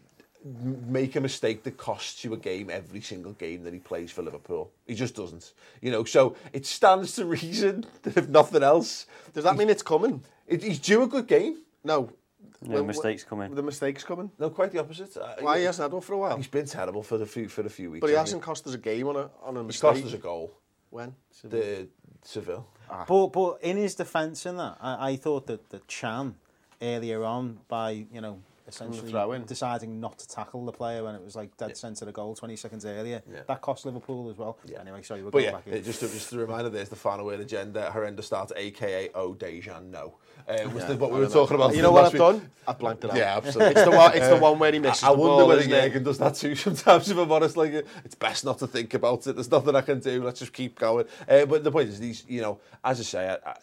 make 0.88 1.18
a 1.18 1.22
mistake 1.22 1.64
that 1.64 1.76
costs 1.76 2.24
you 2.24 2.34
a 2.34 2.38
game 2.38 2.70
every 2.70 3.02
single 3.02 3.34
game 3.34 3.64
that 3.64 3.74
he 3.74 3.80
plays 3.80 4.10
for 4.10 4.22
Liverpool. 4.22 4.72
He 4.88 4.96
just 4.96 5.14
doesn't. 5.16 5.54
You 5.82 5.92
know, 5.92 6.06
so 6.06 6.36
it 6.54 6.66
stands 6.66 7.16
to 7.16 7.26
reason 7.26 7.86
that 8.04 8.16
if 8.16 8.30
nothing 8.30 8.64
else, 8.64 9.06
Does 9.34 9.44
that 9.44 9.58
mean 9.58 9.70
it's 9.70 9.84
coming? 9.84 10.24
it, 10.48 10.64
he's 10.64 10.80
due 10.80 11.04
a 11.04 11.08
good 11.08 11.28
game. 11.28 11.58
No. 11.84 12.12
No 12.62 12.76
When- 12.76 12.88
mistakes 12.88 13.24
coming. 13.24 13.56
The 13.56 13.64
mistakes 13.64 14.04
coming. 14.04 14.32
No, 14.38 14.50
quite 14.50 14.72
the 14.72 14.80
opposite. 14.80 15.16
Uh, 15.16 15.36
Why 15.40 15.60
he 15.60 15.64
hasn't 15.66 15.86
had 15.86 15.94
one 15.94 16.02
for 16.02 16.14
a 16.14 16.18
while? 16.18 16.36
He's 16.38 16.48
been 16.48 16.66
terrible 16.66 17.04
for 17.04 17.18
the 17.18 17.26
few 17.26 17.48
for 17.48 17.64
the 17.64 17.70
few 17.70 17.90
weeks. 17.92 18.02
But 18.02 18.10
he 18.10 18.16
hasn't 18.16 18.28
hasn't 18.28 18.44
cost 18.44 18.68
us 18.68 18.74
a 18.74 18.78
game 18.78 19.08
on 19.08 19.16
a 19.16 19.30
on 19.42 19.56
a 19.56 19.60
He's 19.62 19.68
mistake. 19.68 19.92
cost 19.94 20.06
us 20.06 20.14
a 20.14 20.18
goal. 20.18 20.52
When? 20.90 21.16
The 21.44 21.88
Seville. 22.24 22.68
But 23.08 23.28
but 23.28 23.60
in 23.62 23.78
his 23.78 23.96
defence 23.96 24.46
in 24.46 24.58
that, 24.58 24.78
I, 24.82 25.12
I 25.12 25.16
thought 25.16 25.48
that 25.48 25.70
the 25.70 25.80
Chan 25.88 26.36
earlier 26.82 27.24
on 27.24 27.60
by 27.68 27.92
you 28.12 28.20
know 28.22 28.42
essentially 28.70 29.12
throw-in. 29.12 29.44
deciding 29.46 30.00
not 30.00 30.18
to 30.20 30.28
tackle 30.28 30.66
the 30.66 30.72
player 30.72 31.04
when 31.04 31.16
it 31.16 31.24
was 31.24 31.36
like 31.36 31.56
dead 31.58 31.76
centre 31.76 32.06
of 32.06 32.14
goal 32.14 32.36
20 32.36 32.56
seconds 32.56 32.86
earlier. 32.86 33.22
Yeah. 33.32 33.42
That 33.48 33.62
cost 33.62 33.86
Liverpool 33.86 34.30
as 34.30 34.38
well. 34.38 34.58
Yeah. 34.66 34.80
Anyway, 34.82 35.02
sorry, 35.02 35.22
we're 35.24 35.32
But 35.32 35.40
going 35.40 35.46
yeah, 35.46 35.52
back 35.52 35.68
it, 35.68 35.74
in. 35.78 35.84
just, 35.84 36.02
a, 36.04 36.08
just 36.08 36.32
a 36.34 36.38
reminder, 36.38 36.70
there's 36.70 36.90
the 36.90 36.96
final 36.96 37.26
word 37.26 37.40
agenda. 37.42 37.92
Horrendous 37.92 38.28
start, 38.28 38.52
aka 38.56 39.10
Oh 39.14 39.34
Dejan 39.34 39.90
No. 39.90 40.16
Uh, 40.48 40.68
was 40.74 40.86
the, 40.86 40.96
what 40.96 41.12
we 41.12 41.20
were 41.20 41.28
talking 41.28 41.56
about. 41.56 41.76
You 41.76 41.82
know 41.82 41.92
what 41.92 42.06
I've 42.06 42.14
week. 42.14 42.20
done? 42.22 42.50
I've 42.68 42.80
blanked 42.80 43.04
it 43.04 43.12
out. 43.12 43.18
Yeah, 43.18 43.38
absolutely. 43.38 43.76
It's 43.76 43.84
the 43.84 43.92
one. 43.92 44.16
It's 44.18 44.28
the 44.30 44.38
one 44.38 44.58
where 44.58 44.72
he 44.72 44.80
misses 44.80 45.04
I 45.04 45.12
the 45.12 45.18
wonder 45.18 45.32
ball, 45.36 45.48
whether 45.50 45.60
isn't? 45.62 45.72
Jurgen 45.72 46.04
does 46.04 46.18
that 46.18 46.36
too 46.36 46.56
sometimes, 46.56 47.10
if 47.12 47.18
I'm 47.18 47.32
honest. 47.32 47.58
Like, 47.58 47.74
uh, 47.74 47.82
it's 48.04 48.16
best 48.16 48.46
not 48.46 48.58
to 48.60 48.68
think 48.68 48.94
about 48.96 49.28
it. 49.28 49.34
There's 49.36 49.52
nothing 49.52 49.76
I 49.76 49.82
can 49.82 50.00
do. 50.00 50.24
Let's 50.24 50.40
just 50.40 50.54
keep 50.54 50.80
going. 50.80 51.06
Uh, 51.28 51.46
but 51.46 51.64
the 51.64 51.72
point 51.72 51.90
is, 51.90 52.00
these, 52.00 52.24
you 52.28 52.42
know, 52.42 52.60
as 52.84 53.00
I 53.00 53.04
say, 53.04 53.30
I, 53.30 53.50
I, 53.52 53.56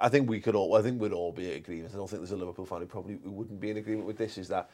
I 0.00 0.08
think 0.08 0.28
we 0.28 0.40
could 0.40 0.54
all, 0.54 0.76
I 0.76 0.82
think 0.82 1.00
we'd 1.00 1.12
all 1.12 1.32
be 1.32 1.50
in 1.50 1.56
agreement. 1.56 1.92
I 1.94 1.96
don't 1.96 2.08
think 2.08 2.20
there's 2.20 2.32
a 2.32 2.36
Liverpool 2.36 2.66
fan 2.66 2.80
who 2.80 2.86
probably 2.86 3.16
wouldn't 3.16 3.60
be 3.60 3.70
in 3.70 3.76
agreement 3.76 4.06
with 4.06 4.18
this, 4.18 4.38
is 4.38 4.48
that 4.48 4.70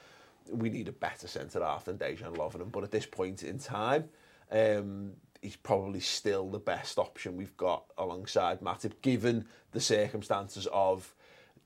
we 0.50 0.68
need 0.68 0.88
a 0.88 0.92
better 0.92 1.26
centre 1.26 1.62
half 1.62 1.86
than 1.86 1.98
Dejan 1.98 2.36
Lovren. 2.36 2.70
But 2.70 2.84
at 2.84 2.90
this 2.90 3.06
point 3.06 3.42
in 3.42 3.58
time, 3.58 4.08
um, 4.50 5.12
he's 5.40 5.56
probably 5.56 6.00
still 6.00 6.48
the 6.50 6.58
best 6.58 6.98
option 6.98 7.36
we've 7.36 7.56
got 7.56 7.84
alongside 7.98 8.60
Matip, 8.60 8.92
given 9.02 9.46
the 9.72 9.80
circumstances 9.80 10.68
of 10.72 11.14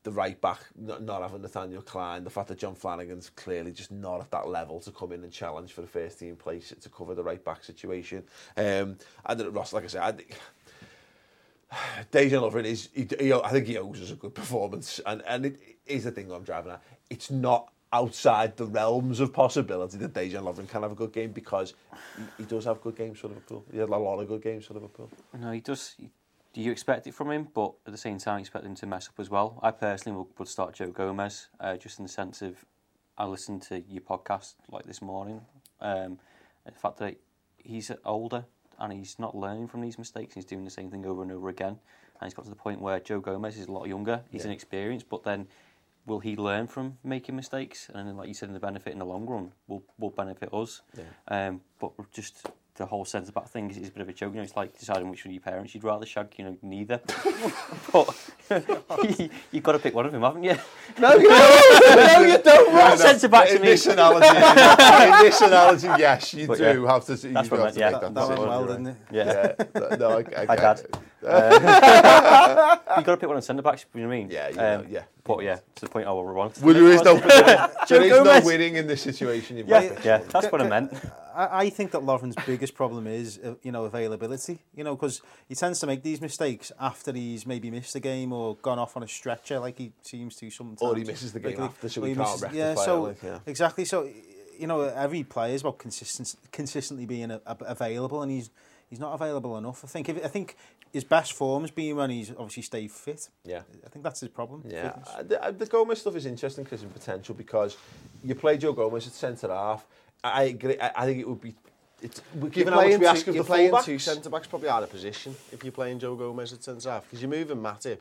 the 0.05 0.13
right 0.13 0.41
back 0.41 0.61
not, 0.77 1.03
not 1.03 1.23
having 1.23 1.43
Nathaniel 1.43 1.83
Clyne, 1.83 2.25
the 2.25 2.31
fact 2.31 2.49
that 2.49 2.59
John 2.59 2.75
Flanagan's 2.75 3.31
clearly 3.31 3.73
just 3.73 3.91
not 3.91 4.21
at 4.21 4.31
that 4.31 4.49
level 4.49 4.81
to 4.81 4.91
come 4.91 5.13
in 5.13 5.25
and 5.25 5.33
challenge 5.33 5.73
for 5.73 5.81
the 5.81 5.89
first 5.89 6.19
team 6.21 6.37
place 6.37 6.73
to 6.81 6.89
cover 6.89 7.15
the 7.15 7.25
right 7.25 7.45
back 7.45 7.65
situation. 7.65 8.23
Um, 8.57 8.97
and 9.27 9.55
Ross, 9.55 9.73
like 9.73 9.85
I 9.85 9.89
said, 9.89 10.03
I 10.03 10.15
Dejan 12.13 12.43
Lovren 12.43 12.65
is, 12.65 12.89
he, 12.95 13.07
he, 13.19 13.33
I 13.33 13.51
think 13.51 13.67
he 13.67 13.79
owes 13.79 14.01
us 14.01 14.11
a 14.11 14.15
good 14.15 14.35
performance, 14.35 15.01
and 15.07 15.23
and 15.27 15.47
it 15.47 15.61
is 15.87 16.05
the 16.05 16.11
thing 16.11 16.31
I'm 16.31 16.45
driving 16.45 16.73
at. 16.73 16.83
It's 17.11 17.31
not 17.31 17.73
outside 17.93 18.57
the 18.57 18.67
realms 18.67 19.21
of 19.21 19.33
possibility 19.33 19.97
that 19.99 20.13
Dejan 20.13 20.43
Lovren 20.43 20.69
can 20.69 20.83
have 20.83 20.93
a 20.93 20.95
good 20.95 21.13
game 21.13 21.33
because 21.33 21.75
he, 22.17 22.23
he 22.39 22.45
does 22.45 22.65
have 22.67 22.81
good 22.81 22.97
games 22.97 23.19
for 23.19 23.29
Liverpool. 23.29 23.65
He 23.73 23.79
had 23.79 23.89
a 23.89 23.97
lot 23.97 24.21
of 24.21 24.29
good 24.29 24.43
games 24.43 24.67
for 24.67 24.75
Liverpool. 24.75 25.11
No, 25.39 25.53
he 25.53 25.61
does. 25.61 25.97
Do 26.55 26.61
you 26.61 26.71
expect 26.71 27.07
it 27.07 27.15
from 27.15 27.31
him? 27.31 27.49
But 27.55 27.73
at 27.87 27.93
the 27.93 27.99
same 27.99 28.19
time, 28.19 28.39
you 28.39 28.43
expect 28.43 28.65
him 28.65 28.75
to 28.77 28.87
mess 28.87 29.09
up 29.09 29.19
as 29.19 29.31
well. 29.31 29.59
I 29.63 29.71
personally 29.71 30.19
would, 30.19 30.27
would 30.39 30.49
start 30.49 30.75
Joe 30.75 30.91
Gomez, 30.91 31.49
uh, 31.61 31.77
just 31.77 31.99
in 31.99 32.05
the 32.05 32.11
sense 32.11 32.43
of 32.43 32.65
I 33.17 33.25
listened 33.27 33.63
to 33.63 33.83
your 33.89 34.03
podcast 34.03 34.55
like 34.71 34.85
this 34.85 35.03
morning. 35.03 35.43
Um, 35.81 36.19
the 36.65 36.73
fact 36.73 36.99
that 36.99 37.17
he's 37.57 37.91
older 38.05 38.45
and 38.79 38.93
he's 38.93 39.19
not 39.19 39.37
learning 39.37 39.69
from 39.69 39.81
these 39.81 39.99
mistakes. 39.99 40.35
He's 40.35 40.45
doing 40.45 40.65
the 40.65 40.71
same 40.71 40.91
thing 40.91 41.05
over 41.07 41.23
and 41.23 41.33
over 41.33 41.49
again. 41.49 41.79
And 42.21 42.27
he's 42.27 42.35
got 42.35 42.45
to 42.45 42.51
the 42.51 42.57
point 42.57 42.81
where 42.81 43.01
Joe 43.01 43.21
Gomez 43.21 43.57
is 43.59 43.67
a 43.67 43.73
lot 43.73 43.87
younger. 43.87 44.23
He's 44.31 44.43
Yeah. 44.43 44.49
inexperienced, 44.51 45.09
but 45.09 45.23
then 45.23 45.49
will 46.07 46.21
he 46.21 46.37
learn 46.37 46.67
from 46.67 46.99
making 47.05 47.37
mistakes? 47.37 47.89
And 47.93 48.09
then, 48.09 48.17
like 48.17 48.29
you 48.29 48.35
said, 48.35 48.49
in 48.49 48.55
the 48.55 48.61
benefit 48.61 48.93
in 48.93 48.99
the 48.99 49.07
long 49.07 49.27
run 49.27 49.53
will 49.67 49.83
will 49.99 50.11
benefit 50.11 50.53
us. 50.53 50.83
Um, 51.29 51.61
but 51.79 51.93
just 52.13 52.47
the 52.79 52.87
whole 52.87 53.05
centre 53.05 53.33
back 53.33 53.49
thing 53.49 53.71
is, 53.71 53.77
is 53.77 53.89
a 53.89 53.91
bit 53.91 54.03
of 54.03 54.09
a 54.09 54.13
joke. 54.13 54.33
You 54.33 54.39
know, 54.39 54.45
it's 54.45 54.57
like 54.57 54.79
deciding 54.79 55.11
which 55.11 55.25
one 55.25 55.31
of 55.31 55.35
your 55.35 55.43
parents 55.43 55.75
you'd 55.75 55.85
rather 55.85 56.07
shag. 56.07 56.33
You 56.37 56.45
know, 56.45 56.57
neither. 56.63 57.01
but 57.93 58.17
you, 59.19 59.29
you've 59.53 59.63
got 59.63 59.73
to 59.73 59.79
pick 59.79 59.95
one 59.95 60.07
of 60.07 60.13
them, 60.13 60.23
haven't 60.23 60.45
you? 60.45 60.57
No, 60.99 61.15
you 61.15 61.29
don't. 61.29 61.97
no, 61.97 62.21
you 62.21 62.39
don't. 62.43 62.75
Ross. 62.75 63.01
Centre 63.01 63.29
back 63.29 63.49
to 63.49 63.57
in 63.57 63.63
me. 63.63 63.69
this 63.69 63.87
analogy, 63.87 64.27
in 64.29 65.25
this 65.25 65.41
analogy, 65.41 65.87
yes, 65.99 66.35
you 66.35 66.47
But 66.47 66.59
do 66.59 66.65
yeah. 66.65 66.93
have 66.93 67.05
to. 67.07 67.13
You 67.15 67.35
That's 67.35 67.51
what 67.51 67.61
I 67.61 67.65
have 67.65 67.75
to 67.75 67.81
meant, 67.81 67.81
make 67.81 67.81
yeah. 67.81 67.91
that, 67.91 68.15
that 68.15 68.29
went 68.29 68.29
decision, 68.31 68.49
well, 68.49 68.67
didn't 68.67 68.87
it? 68.87 68.97
Yeah. 69.11 69.53
Yeah, 69.59 69.97
no, 69.97 70.11
I, 70.19 70.43
I, 70.43 70.47
Hi, 70.47 70.73
I, 70.73 70.77
Dad. 71.23 72.81
You've 72.97 73.07
got 73.07 73.13
to 73.13 73.17
pick 73.17 73.29
one 73.29 73.37
of 73.37 73.43
the 73.43 73.47
centre 73.47 73.63
backs. 73.63 73.85
You 73.95 74.03
know 74.03 74.09
what 74.09 74.15
I 74.15 74.19
mean? 74.19 74.31
Yeah, 74.31 74.49
you 74.49 74.57
know, 74.57 74.87
yeah. 74.89 75.03
But 75.25 75.43
yeah, 75.45 75.57
to 75.77 75.81
the 75.83 75.89
point 75.89 76.07
I 76.07 76.11
will 76.13 76.25
want. 76.33 76.59
Well, 76.63 76.75
there 76.75 76.85
is 76.87 77.03
no, 77.03 77.17
there 77.89 78.03
is 78.03 78.25
no 78.25 78.41
winning 78.45 78.77
in 78.77 78.87
this 78.87 79.03
situation. 79.03 79.57
You've 79.59 79.69
Yeah, 79.69 79.89
got 79.89 80.05
yeah, 80.05 80.19
that's 80.19 80.51
what 80.51 80.63
I 80.63 80.69
meant. 80.69 80.93
I, 81.35 81.65
I 81.65 81.71
think 81.71 81.91
that 81.93 82.01
Lovren's 82.01 82.35
biggest 82.47 82.75
problem 82.75 83.07
is, 83.07 83.39
uh, 83.45 83.55
you 83.63 83.71
know, 83.73 83.85
availability. 83.85 84.61
You 84.75 84.85
know, 84.85 84.97
because 84.97 85.21
he 85.49 85.55
tends 85.55 85.81
to 85.81 85.87
make 85.87 86.03
these 86.03 86.21
mistakes 86.21 86.73
after 86.81 87.13
he's 87.13 87.47
maybe 87.47 87.71
missed 87.71 87.95
a 87.95 88.01
game 88.01 88.33
or 88.33 88.57
gone 88.57 88.79
off 88.79 88.97
on 88.97 89.03
a 89.03 89.09
stretcher, 89.09 89.59
like 89.59 89.77
he 89.79 89.93
seems 90.03 90.37
to 90.37 90.51
sometimes. 90.51 90.81
Or 90.83 90.97
he 90.97 91.05
misses 91.05 91.33
the 91.33 91.41
game 91.41 91.51
Regularly. 91.51 91.75
after, 91.75 91.89
so 91.89 92.03
Or 92.03 92.07
he 92.07 92.15
can't 92.15 92.27
misses- 92.27 92.43
rectify 92.43 92.59
Yeah, 92.65 92.73
it, 92.73 92.79
so 92.79 93.03
like, 93.03 93.23
yeah. 93.23 93.39
exactly. 93.47 93.85
So, 93.85 94.09
you 94.59 94.67
know, 94.67 94.81
every 94.81 95.25
player 95.25 95.55
is 95.55 95.61
about 95.61 95.79
consistent, 95.79 96.35
consistently 96.53 97.05
being 97.07 97.31
a, 97.31 97.41
a, 97.47 97.57
available, 97.67 98.23
and 98.23 98.33
he's 98.33 98.51
he's 98.91 98.99
not 98.99 99.13
available 99.15 99.57
enough. 99.59 99.85
I 99.85 99.89
think. 99.89 100.09
If, 100.09 100.25
I 100.25 100.29
think 100.29 100.57
his 100.93 101.05
best 101.05 101.33
form's 101.35 101.71
been 101.71 101.97
when 101.97 102.11
he's 102.11 102.31
obviously 102.31 102.63
stayed 102.63 102.91
fit. 102.91 103.29
Yeah. 103.45 103.63
I 103.85 103.89
think 103.89 104.03
that's 104.03 104.21
his 104.21 104.29
problem. 104.31 104.63
Yeah, 104.67 104.93
uh, 105.07 105.23
the, 105.23 105.43
uh, 105.45 105.51
the 105.51 105.67
Gomez 105.67 106.01
stuff 106.01 106.17
is 106.17 106.27
interesting 106.27 106.65
because 106.65 106.83
in 106.83 106.91
potential 106.91 107.35
because 107.35 107.77
you 108.25 108.35
play 108.35 108.57
Joe 108.59 108.73
Gomez 108.73 109.07
at 109.07 109.13
centre 109.13 109.49
half. 109.49 109.87
I 110.25 110.31
I 110.31 110.43
agree. 110.45 110.79
I, 110.81 110.91
I 110.97 111.05
think 111.07 111.21
it 111.21 111.29
would 111.29 111.41
be. 111.41 111.55
It's 112.01 112.23
You're 112.41 112.49
given 112.51 112.73
how 112.73 112.79
much 112.79 112.87
playing 112.87 113.01
we 113.01 113.07
ask 113.07 113.27
of 113.27 113.35
you're 113.35 113.43
the 113.45 113.49
playing 113.49 113.73
fullbacks. 113.73 113.85
two 113.85 113.99
centre 113.99 114.31
backs 114.31 114.47
probably 114.47 114.69
out 114.69 114.83
of 114.85 114.91
position 114.91 115.35
if 115.53 115.65
you're 115.65 115.73
playing 115.73 115.99
Joe 115.99 116.15
Gomez 116.15 116.53
at 116.53 116.63
centre 116.63 116.91
half 116.91 117.03
because 117.05 117.21
you're 117.21 117.31
moving 117.31 117.59
Matip. 117.59 117.99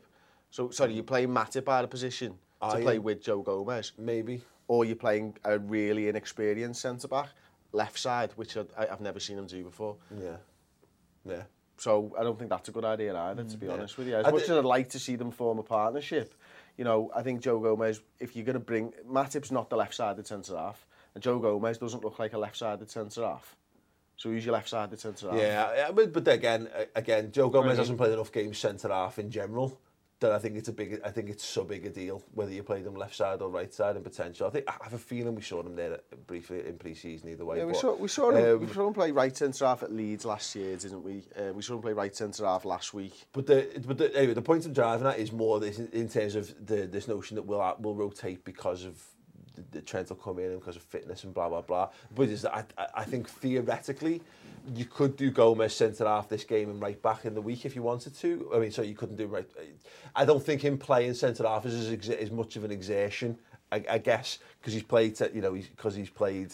So 0.50 0.70
sorry, 0.70 0.94
you're 0.94 1.02
playing 1.02 1.28
Matip 1.30 1.68
out 1.68 1.82
of 1.84 1.90
position 1.90 2.34
Are 2.62 2.72
to 2.72 2.78
you? 2.78 2.84
play 2.84 2.98
with 3.00 3.20
Joe 3.20 3.42
Gomez, 3.42 3.92
Maybe. 3.98 4.40
or 4.68 4.84
you're 4.84 4.94
playing 4.96 5.36
a 5.44 5.58
really 5.58 6.08
inexperienced 6.08 6.80
centre 6.80 7.08
back 7.08 7.28
left 7.72 7.98
side, 7.98 8.30
which 8.36 8.56
I, 8.56 8.64
I- 8.78 8.86
I've 8.92 9.00
never 9.00 9.18
seen 9.20 9.36
him 9.36 9.46
do 9.46 9.62
before. 9.64 9.96
Yeah. 10.16 10.36
Yeah. 11.28 11.42
So 11.78 12.14
I 12.18 12.24
don't 12.24 12.38
think 12.38 12.50
that's 12.50 12.68
a 12.68 12.72
good 12.72 12.84
idea 12.84 13.16
either, 13.16 13.44
to 13.44 13.56
be 13.56 13.66
mm, 13.66 13.68
Yeah. 13.68 13.74
honest 13.74 13.96
with 13.98 14.08
you. 14.08 14.16
As 14.16 14.26
I 14.26 14.30
much 14.30 14.42
as 14.42 14.50
I'd 14.50 14.64
like 14.64 14.90
to 14.90 14.98
see 14.98 15.16
them 15.16 15.30
form 15.30 15.58
a 15.58 15.62
partnership, 15.62 16.34
you 16.76 16.84
know, 16.84 17.10
I 17.14 17.22
think 17.22 17.40
Joe 17.40 17.58
Gomez, 17.60 18.00
if 18.18 18.34
you're 18.36 18.44
going 18.44 18.54
to 18.54 18.60
bring 18.60 18.92
Matip's 19.08 19.50
not 19.52 19.70
the 19.70 19.76
left-sided 19.76 20.26
centre 20.26 20.56
half, 20.56 20.84
And 21.14 21.22
Joe 21.22 21.38
Gomez 21.38 21.78
doesn't 21.78 22.04
look 22.04 22.18
like 22.18 22.32
a 22.34 22.38
left-sided 22.38 22.90
centre-half. 22.90 23.56
So 24.16 24.28
who's 24.28 24.44
your 24.44 24.52
left-sided 24.52 24.98
centre-half? 25.00 25.38
Yeah, 25.38 25.74
yeah, 25.74 25.90
but, 25.90 26.12
but 26.12 26.28
again, 26.28 26.68
again, 26.94 27.32
Joe 27.32 27.48
Gomez 27.48 27.66
Really? 27.70 27.76
hasn't 27.78 27.98
played 27.98 28.12
enough 28.12 28.30
games 28.32 28.58
centre 28.58 28.88
half 28.88 29.18
in 29.18 29.30
general. 29.30 29.80
that 30.20 30.32
I 30.32 30.38
think 30.38 30.56
it's 30.56 30.68
a 30.68 30.72
big, 30.72 31.00
I 31.04 31.10
think 31.10 31.28
it's 31.28 31.44
so 31.44 31.62
big 31.64 31.86
a 31.86 31.90
deal 31.90 32.22
whether 32.34 32.50
you 32.52 32.62
play 32.62 32.82
them 32.82 32.94
left 32.94 33.14
side 33.14 33.40
or 33.40 33.50
right 33.50 33.72
side 33.72 33.96
in 33.96 34.02
potential. 34.02 34.46
I 34.46 34.50
think 34.50 34.64
I 34.68 34.76
have 34.82 34.94
a 34.94 34.98
feeling 34.98 35.34
we 35.34 35.42
saw 35.42 35.62
them 35.62 35.76
there 35.76 35.94
uh, 35.94 36.16
briefly 36.26 36.66
in 36.66 36.76
pre-season 36.76 37.28
either 37.28 37.44
way. 37.44 37.58
Yeah, 37.58 37.64
we 37.64 37.72
but, 37.72 37.80
saw 37.80 37.94
we 37.94 38.08
saw 38.08 38.30
him, 38.30 38.54
um, 38.54 38.60
we 38.60 38.72
saw 38.72 38.88
him 38.88 38.94
play 38.94 39.12
right 39.12 39.36
centre 39.36 39.64
half 39.64 39.82
at 39.82 39.92
Leeds 39.92 40.24
last 40.24 40.54
year, 40.56 40.76
didn't 40.76 41.02
we? 41.02 41.22
Um, 41.36 41.54
we 41.54 41.62
saw 41.62 41.74
him 41.74 41.82
play 41.82 41.92
right 41.92 42.14
centre 42.14 42.44
half 42.44 42.64
last 42.64 42.94
week. 42.94 43.26
But 43.32 43.46
the 43.46 43.82
but 43.86 43.98
the, 43.98 44.16
anyway, 44.16 44.34
the 44.34 44.42
point 44.42 44.66
I'm 44.66 44.72
driving 44.72 45.06
at 45.06 45.18
is 45.18 45.32
more 45.32 45.60
this, 45.60 45.78
in 45.78 46.08
terms 46.08 46.34
of 46.34 46.66
the 46.66 46.86
this 46.86 47.06
notion 47.06 47.36
that 47.36 47.42
we'll 47.42 47.76
we'll 47.78 47.94
rotate 47.94 48.44
because 48.44 48.84
of 48.84 49.00
the, 49.54 49.64
the 49.70 49.82
Trent 49.82 50.08
will 50.08 50.16
come 50.16 50.38
in 50.40 50.56
because 50.58 50.76
of 50.76 50.82
fitness 50.82 51.22
and 51.24 51.32
blah 51.32 51.48
blah 51.48 51.62
blah. 51.62 51.90
But 52.14 52.28
is 52.28 52.42
that 52.42 52.72
I 52.76 52.86
I 52.94 53.04
think 53.04 53.28
theoretically 53.28 54.22
you 54.74 54.84
could 54.84 55.16
do 55.16 55.30
Gomez 55.30 55.74
centre 55.74 56.06
half 56.06 56.28
this 56.28 56.44
game 56.44 56.70
and 56.70 56.80
right 56.80 57.00
back 57.02 57.24
in 57.24 57.34
the 57.34 57.40
week 57.40 57.64
if 57.64 57.74
you 57.76 57.82
wanted 57.82 58.14
to. 58.16 58.50
I 58.54 58.58
mean, 58.58 58.70
so 58.70 58.82
you 58.82 58.94
couldn't 58.94 59.16
do 59.16 59.26
right. 59.26 59.48
I 60.14 60.24
don't 60.24 60.42
think 60.42 60.62
him 60.62 60.78
playing 60.78 61.14
centre 61.14 61.46
half 61.46 61.66
is 61.66 61.90
as, 61.90 62.08
as 62.10 62.30
much 62.30 62.56
of 62.56 62.64
an 62.64 62.70
exertion. 62.70 63.38
I, 63.70 63.84
I 63.90 63.98
guess 63.98 64.38
because 64.60 64.72
he's 64.72 64.82
played, 64.82 65.18
you 65.34 65.40
know, 65.40 65.52
because 65.52 65.94
he's 65.94 66.10
played. 66.10 66.52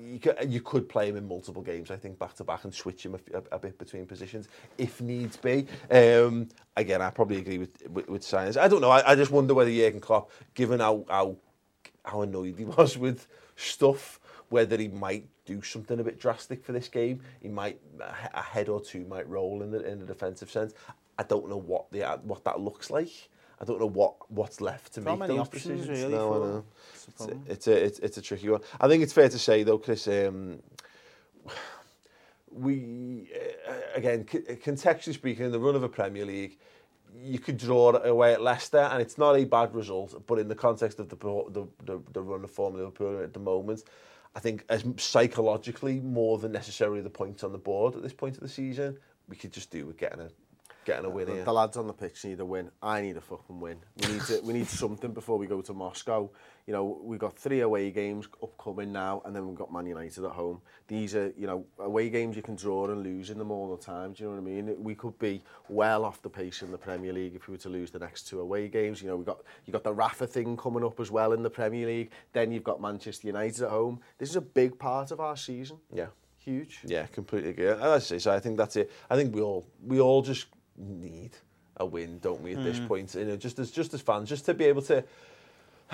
You 0.00 0.20
could, 0.20 0.36
you 0.48 0.60
could 0.60 0.88
play 0.88 1.08
him 1.08 1.16
in 1.16 1.26
multiple 1.26 1.62
games, 1.62 1.90
I 1.90 1.96
think, 1.96 2.18
back 2.18 2.34
to 2.34 2.44
back 2.44 2.64
and 2.64 2.72
switch 2.72 3.04
him 3.04 3.16
a, 3.16 3.38
a, 3.38 3.42
a 3.56 3.58
bit 3.58 3.78
between 3.78 4.06
positions 4.06 4.48
if 4.78 5.00
needs 5.00 5.36
be. 5.36 5.66
Um, 5.90 6.48
again, 6.76 7.02
I 7.02 7.10
probably 7.10 7.38
agree 7.38 7.58
with 7.58 7.70
with, 7.88 8.08
with 8.08 8.22
Science. 8.22 8.56
I 8.56 8.68
don't 8.68 8.80
know. 8.80 8.90
I, 8.90 9.12
I 9.12 9.14
just 9.16 9.30
wonder 9.30 9.54
whether 9.54 9.70
Jurgen 9.70 10.00
Klopp, 10.00 10.30
given 10.54 10.80
how 10.80 11.04
how 11.08 11.36
how 12.04 12.22
annoyed 12.22 12.56
he 12.58 12.64
was 12.76 12.96
with 12.96 13.26
stuff, 13.56 14.20
whether 14.48 14.76
he 14.76 14.88
might 14.88 15.26
do 15.54 15.62
something 15.62 15.98
a 15.98 16.04
bit 16.04 16.18
drastic 16.18 16.64
for 16.64 16.72
this 16.72 16.88
game. 16.88 17.20
He 17.40 17.48
might 17.48 17.80
a 18.34 18.42
head 18.42 18.68
or 18.68 18.80
two 18.80 19.04
might 19.06 19.28
roll 19.28 19.62
in 19.62 19.70
the 19.70 19.80
in 19.90 19.98
the 19.98 20.06
defensive 20.06 20.50
sense. 20.50 20.72
I 21.18 21.24
don't 21.24 21.48
know 21.48 21.56
what 21.72 21.90
the 21.90 22.02
what 22.22 22.44
that 22.44 22.60
looks 22.60 22.90
like. 22.90 23.12
I 23.60 23.64
don't 23.66 23.80
know 23.80 23.88
what 24.00 24.14
what's 24.30 24.60
left 24.60 24.94
to 24.94 25.00
Not 25.00 25.18
make 25.18 25.28
those 25.28 25.48
decisions. 25.48 25.88
really, 25.88 26.12
No. 26.12 26.64
It's 27.08 27.26
a, 27.26 27.36
it's 27.52 27.66
a 27.66 27.84
it's, 27.86 27.98
it's 27.98 28.18
a 28.18 28.22
tricky 28.22 28.48
one. 28.48 28.62
I 28.80 28.88
think 28.88 29.02
it's 29.02 29.12
fair 29.12 29.28
to 29.28 29.38
say 29.38 29.62
though, 29.64 29.78
Chris. 29.78 30.06
Um, 30.08 30.60
we 32.52 33.30
uh, 33.68 33.72
again 33.94 34.26
c- 34.30 34.40
contextually 34.40 35.14
speaking, 35.14 35.44
in 35.46 35.52
the 35.52 35.60
run 35.60 35.76
of 35.76 35.82
a 35.82 35.88
Premier 35.88 36.24
League, 36.24 36.58
you 37.22 37.38
could 37.38 37.56
draw 37.56 37.96
away 37.96 38.32
at 38.32 38.40
Leicester, 38.42 38.78
and 38.92 39.00
it's 39.02 39.18
not 39.18 39.34
a 39.36 39.44
bad 39.44 39.74
result. 39.74 40.22
But 40.26 40.38
in 40.38 40.48
the 40.48 40.54
context 40.54 40.98
of 40.98 41.08
the 41.08 41.16
the 41.16 41.66
the, 41.84 42.00
the 42.12 42.22
run 42.22 42.44
of 42.44 42.50
form 42.50 42.74
of 42.74 42.80
Liverpool 42.80 43.22
at 43.22 43.32
the 43.32 43.40
moment, 43.40 43.84
I 44.34 44.40
think 44.40 44.64
as 44.68 44.84
psychologically 44.96 46.00
more 46.00 46.38
than 46.38 46.52
necessarily 46.52 47.00
the 47.00 47.10
point 47.10 47.42
on 47.42 47.52
the 47.52 47.58
board 47.58 47.96
at 47.96 48.02
this 48.02 48.12
point 48.12 48.36
of 48.36 48.42
the 48.42 48.48
season, 48.48 48.96
we 49.28 49.36
could 49.36 49.52
just 49.52 49.70
do 49.70 49.86
with 49.86 49.96
getting 49.96 50.20
a 50.20 50.30
getting 50.90 51.06
a 51.06 51.10
win 51.10 51.26
The, 51.26 51.34
here. 51.34 51.44
the 51.44 51.52
lads 51.52 51.76
on 51.76 51.86
the 51.86 51.92
pitch 51.92 52.24
need 52.24 52.40
a 52.40 52.44
win. 52.44 52.70
I 52.82 53.00
need 53.00 53.16
a 53.16 53.20
fucking 53.20 53.58
win. 53.60 53.78
We 54.02 54.12
need 54.12 54.22
to, 54.22 54.40
we 54.42 54.52
need 54.52 54.66
something 54.68 55.12
before 55.12 55.38
we 55.38 55.46
go 55.46 55.60
to 55.62 55.72
Moscow. 55.72 56.30
You 56.66 56.74
know, 56.74 57.00
we've 57.02 57.18
got 57.18 57.36
three 57.36 57.60
away 57.60 57.90
games 57.90 58.28
upcoming 58.42 58.92
now, 58.92 59.22
and 59.24 59.34
then 59.34 59.46
we've 59.48 59.56
got 59.58 59.72
Man 59.72 59.86
United 59.86 60.24
at 60.24 60.30
home. 60.30 60.60
These 60.86 61.16
are, 61.16 61.32
you 61.36 61.46
know, 61.46 61.64
away 61.78 62.10
games 62.10 62.36
you 62.36 62.42
can 62.42 62.54
draw 62.54 62.84
and 62.86 63.02
lose 63.02 63.30
in 63.30 63.38
them 63.38 63.50
all 63.50 63.74
the 63.74 63.82
time. 63.82 64.12
Do 64.12 64.22
you 64.22 64.28
know 64.30 64.36
what 64.36 64.42
I 64.42 64.44
mean? 64.44 64.76
We 64.82 64.94
could 64.94 65.18
be 65.18 65.42
well 65.68 66.04
off 66.04 66.22
the 66.22 66.30
pace 66.30 66.62
in 66.62 66.70
the 66.70 66.78
Premier 66.78 67.12
League 67.12 67.34
if 67.34 67.48
we 67.48 67.52
were 67.52 67.58
to 67.58 67.68
lose 67.68 67.90
the 67.90 67.98
next 67.98 68.28
two 68.28 68.40
away 68.40 68.68
games. 68.68 69.02
You 69.02 69.08
know, 69.08 69.16
we 69.16 69.24
got 69.24 69.40
you 69.66 69.72
got 69.72 69.84
the 69.84 69.92
Rafa 69.92 70.26
thing 70.26 70.56
coming 70.56 70.84
up 70.84 71.00
as 71.00 71.10
well 71.10 71.32
in 71.32 71.42
the 71.42 71.50
Premier 71.50 71.86
League. 71.86 72.10
Then 72.32 72.52
you've 72.52 72.64
got 72.64 72.80
Manchester 72.80 73.26
United 73.26 73.62
at 73.64 73.70
home. 73.70 74.00
This 74.18 74.30
is 74.30 74.36
a 74.36 74.40
big 74.40 74.78
part 74.78 75.10
of 75.10 75.18
our 75.20 75.36
season. 75.36 75.78
Yeah. 75.92 76.06
Huge. 76.38 76.80
Yeah, 76.86 77.04
completely 77.06 77.50
agree. 77.50 77.66
As 77.66 77.80
I 77.82 77.98
say, 77.98 78.18
so 78.18 78.32
I 78.32 78.40
think 78.40 78.56
that's 78.56 78.74
it. 78.76 78.90
I 79.10 79.16
think 79.16 79.34
we 79.34 79.42
all 79.42 79.66
we 79.84 80.00
all 80.00 80.22
just 80.22 80.46
need 80.80 81.32
a 81.76 81.86
win, 81.86 82.18
don't 82.18 82.42
we? 82.42 82.54
At 82.54 82.62
this 82.62 82.78
mm. 82.78 82.88
point, 82.88 83.14
you 83.14 83.24
know, 83.24 83.36
just 83.36 83.58
as 83.58 83.70
just 83.70 83.94
as 83.94 84.00
fans, 84.00 84.28
just 84.28 84.44
to 84.46 84.54
be 84.54 84.64
able 84.64 84.82
to, 84.82 85.04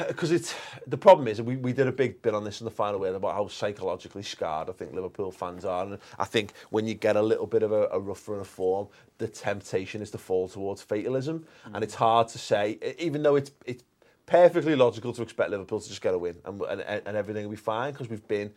because 0.08 0.32
it's 0.32 0.54
the 0.86 0.98
problem 0.98 1.28
is 1.28 1.40
we, 1.40 1.56
we 1.56 1.72
did 1.72 1.86
a 1.86 1.92
big 1.92 2.20
bit 2.22 2.34
on 2.34 2.44
this 2.44 2.60
in 2.60 2.64
the 2.64 2.70
final 2.70 3.00
word 3.00 3.14
about 3.14 3.34
how 3.34 3.48
psychologically 3.48 4.22
scarred 4.22 4.68
I 4.68 4.72
think 4.72 4.92
Liverpool 4.92 5.30
fans 5.30 5.64
are, 5.64 5.84
and 5.84 5.98
I 6.18 6.24
think 6.24 6.52
when 6.70 6.86
you 6.86 6.94
get 6.94 7.16
a 7.16 7.22
little 7.22 7.46
bit 7.46 7.62
of 7.62 7.72
a, 7.72 7.88
a 7.92 7.98
rough 7.98 8.28
run 8.28 8.40
of 8.40 8.48
form, 8.48 8.88
the 9.18 9.28
temptation 9.28 10.02
is 10.02 10.10
to 10.10 10.18
fall 10.18 10.48
towards 10.48 10.82
fatalism, 10.82 11.46
and 11.72 11.82
it's 11.84 11.94
mm. 11.94 11.98
hard 11.98 12.28
to 12.28 12.38
say, 12.38 12.78
even 12.98 13.22
though 13.22 13.36
it's 13.36 13.52
it's 13.64 13.84
perfectly 14.26 14.74
logical 14.74 15.12
to 15.12 15.22
expect 15.22 15.50
Liverpool 15.50 15.80
to 15.80 15.88
just 15.88 16.02
get 16.02 16.12
a 16.12 16.18
win 16.18 16.36
and 16.44 16.60
and, 16.62 16.80
and 16.80 17.16
everything 17.16 17.44
will 17.44 17.52
be 17.52 17.56
fine 17.56 17.92
because 17.92 18.08
we've 18.08 18.26
been 18.26 18.52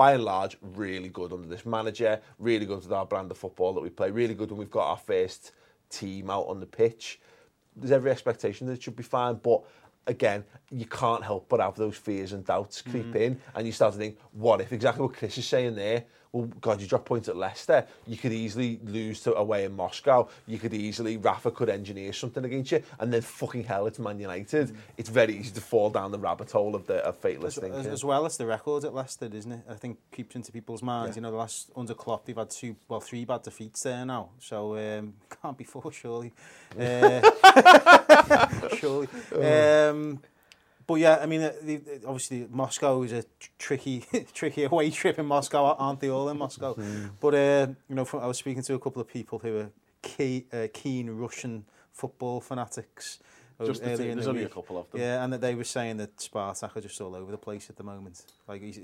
by 0.00 0.14
and 0.14 0.24
large, 0.24 0.56
really 0.62 1.10
good 1.10 1.30
under 1.30 1.46
this 1.46 1.66
manager, 1.66 2.18
really 2.38 2.64
good 2.64 2.76
with 2.76 2.90
our 2.90 3.04
brand 3.04 3.30
of 3.30 3.36
football 3.36 3.74
that 3.74 3.82
we 3.82 3.90
play, 3.90 4.10
really 4.10 4.32
good 4.32 4.50
when 4.50 4.58
we've 4.58 4.70
got 4.70 4.88
our 4.88 4.96
first 4.96 5.52
team 5.90 6.30
out 6.30 6.46
on 6.46 6.58
the 6.58 6.64
pitch. 6.64 7.20
There's 7.76 7.92
every 7.92 8.10
expectation 8.10 8.66
that 8.66 8.72
it 8.72 8.82
should 8.82 8.96
be 8.96 9.02
fine, 9.02 9.34
but 9.34 9.62
again, 10.06 10.42
you 10.70 10.86
can't 10.86 11.22
help 11.22 11.50
but 11.50 11.60
have 11.60 11.74
those 11.74 11.98
fears 11.98 12.32
and 12.32 12.46
doubts 12.46 12.80
creep 12.80 13.08
mm-hmm. 13.08 13.16
in, 13.18 13.40
and 13.54 13.66
you 13.66 13.74
start 13.74 13.92
to 13.92 13.98
think, 13.98 14.18
what 14.32 14.62
if 14.62 14.72
exactly 14.72 15.02
what 15.02 15.12
Chris 15.12 15.36
is 15.36 15.46
saying 15.46 15.74
there? 15.74 16.06
Well, 16.32 16.48
God, 16.60 16.80
you 16.80 16.86
drop 16.86 17.04
points 17.04 17.28
at 17.28 17.36
Leicester, 17.36 17.86
you 18.06 18.16
could 18.16 18.32
easily 18.32 18.78
lose 18.84 19.20
to 19.22 19.34
away 19.34 19.64
in 19.64 19.74
Moscow. 19.74 20.28
You 20.46 20.58
could 20.58 20.72
easily, 20.72 21.16
Rafa 21.16 21.50
could 21.50 21.68
engineer 21.68 22.12
something 22.12 22.44
against 22.44 22.70
you, 22.70 22.82
and 23.00 23.12
then 23.12 23.20
fucking 23.22 23.64
hell, 23.64 23.86
it's 23.86 23.98
Man 23.98 24.20
United. 24.20 24.76
It's 24.96 25.08
very 25.08 25.36
easy 25.36 25.50
to 25.52 25.60
fall 25.60 25.90
down 25.90 26.12
the 26.12 26.20
rabbit 26.20 26.52
hole 26.52 26.76
of 26.76 26.86
the 26.86 27.04
of 27.04 27.16
fatalist 27.16 27.56
As, 27.58 27.62
thinking. 27.62 27.80
as, 27.80 27.86
as 27.86 28.04
well 28.04 28.26
as 28.26 28.36
the 28.36 28.46
record 28.46 28.84
at 28.84 28.94
Leicester, 28.94 29.28
isn't 29.32 29.50
it? 29.50 29.60
I 29.68 29.74
think 29.74 29.98
keeps 30.12 30.36
into 30.36 30.52
people's 30.52 30.82
minds. 30.82 31.16
You 31.16 31.22
know, 31.22 31.32
the 31.32 31.36
last 31.36 31.70
under 31.74 31.94
Klopp, 31.94 32.26
they've 32.26 32.36
had 32.36 32.50
two, 32.50 32.76
well, 32.88 33.00
three 33.00 33.24
bad 33.24 33.42
defeats 33.42 33.82
there 33.82 34.06
now. 34.06 34.30
So 34.38 34.76
um, 34.76 35.14
can't 35.42 35.58
be 35.58 35.64
four, 35.64 35.90
surely. 35.90 36.32
Uh, 36.78 37.20
surely. 38.76 39.08
Um, 39.40 40.20
but 40.90 40.98
yeah, 41.00 41.18
I 41.22 41.26
mean, 41.26 41.40
uh, 41.42 41.52
the, 41.62 41.76
the- 41.76 42.00
obviously 42.06 42.46
Moscow 42.50 43.02
is 43.02 43.12
a 43.12 43.22
tricky, 43.58 44.04
tricky 44.34 44.64
away 44.64 44.90
trip 44.90 45.18
in 45.20 45.26
Moscow, 45.26 45.76
aren't 45.78 46.00
they 46.00 46.10
all 46.10 46.28
in 46.28 46.36
Moscow? 46.38 46.74
But 47.20 47.34
uh, 47.34 47.66
you 47.88 47.94
know, 47.94 48.04
from, 48.04 48.20
I 48.20 48.26
was 48.26 48.38
speaking 48.38 48.62
to 48.64 48.74
a 48.74 48.78
couple 48.80 49.00
of 49.00 49.08
people 49.08 49.38
who 49.38 49.52
are 49.58 49.70
key, 50.02 50.46
uh, 50.52 50.66
keen 50.72 51.08
Russian 51.10 51.64
football 51.92 52.40
fanatics. 52.40 53.20
uh, 53.60 53.66
Just 53.66 53.82
the 53.84 53.90
in 53.92 54.16
there's 54.16 54.24
the 54.24 54.30
only 54.30 54.44
a 54.44 54.48
couple 54.48 54.76
of 54.78 54.90
them. 54.90 55.00
Yeah, 55.00 55.22
and 55.22 55.32
that 55.32 55.40
they 55.42 55.54
were 55.54 55.64
saying 55.64 55.98
that 55.98 56.16
Spartak 56.16 56.74
are 56.76 56.80
just 56.80 57.00
all 57.00 57.14
over 57.14 57.30
the 57.30 57.38
place 57.38 57.70
at 57.70 57.76
the 57.76 57.84
moment. 57.84 58.22
Like, 58.48 58.62
he's, 58.62 58.78
uh, 58.78 58.80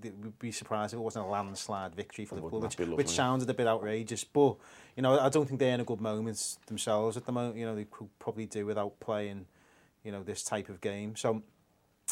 they 0.00 0.10
would 0.10 0.38
be 0.38 0.52
surprised 0.52 0.92
if 0.94 0.98
it 1.00 1.02
wasn't 1.02 1.24
a 1.26 1.28
landslide 1.28 1.94
victory 1.94 2.26
for 2.26 2.36
Liverpool, 2.36 2.60
that 2.60 2.70
which, 2.70 2.78
lovely? 2.80 2.94
which 2.96 3.08
sounded 3.08 3.48
a 3.50 3.54
bit 3.54 3.66
outrageous. 3.66 4.22
But 4.22 4.56
you 4.96 5.02
know, 5.02 5.18
I 5.18 5.28
don't 5.30 5.46
think 5.48 5.58
they're 5.58 5.74
in 5.74 5.80
a 5.80 5.84
good 5.92 6.00
moment 6.00 6.58
themselves 6.66 7.16
at 7.16 7.24
the 7.26 7.32
moment. 7.32 7.56
You 7.56 7.66
know, 7.66 7.74
they 7.74 7.86
could 7.86 8.08
probably 8.18 8.46
do 8.46 8.66
without 8.66 9.00
playing, 9.00 9.46
you 10.04 10.12
know, 10.12 10.22
this 10.22 10.44
type 10.44 10.68
of 10.68 10.80
game. 10.80 11.16
So, 11.16 11.42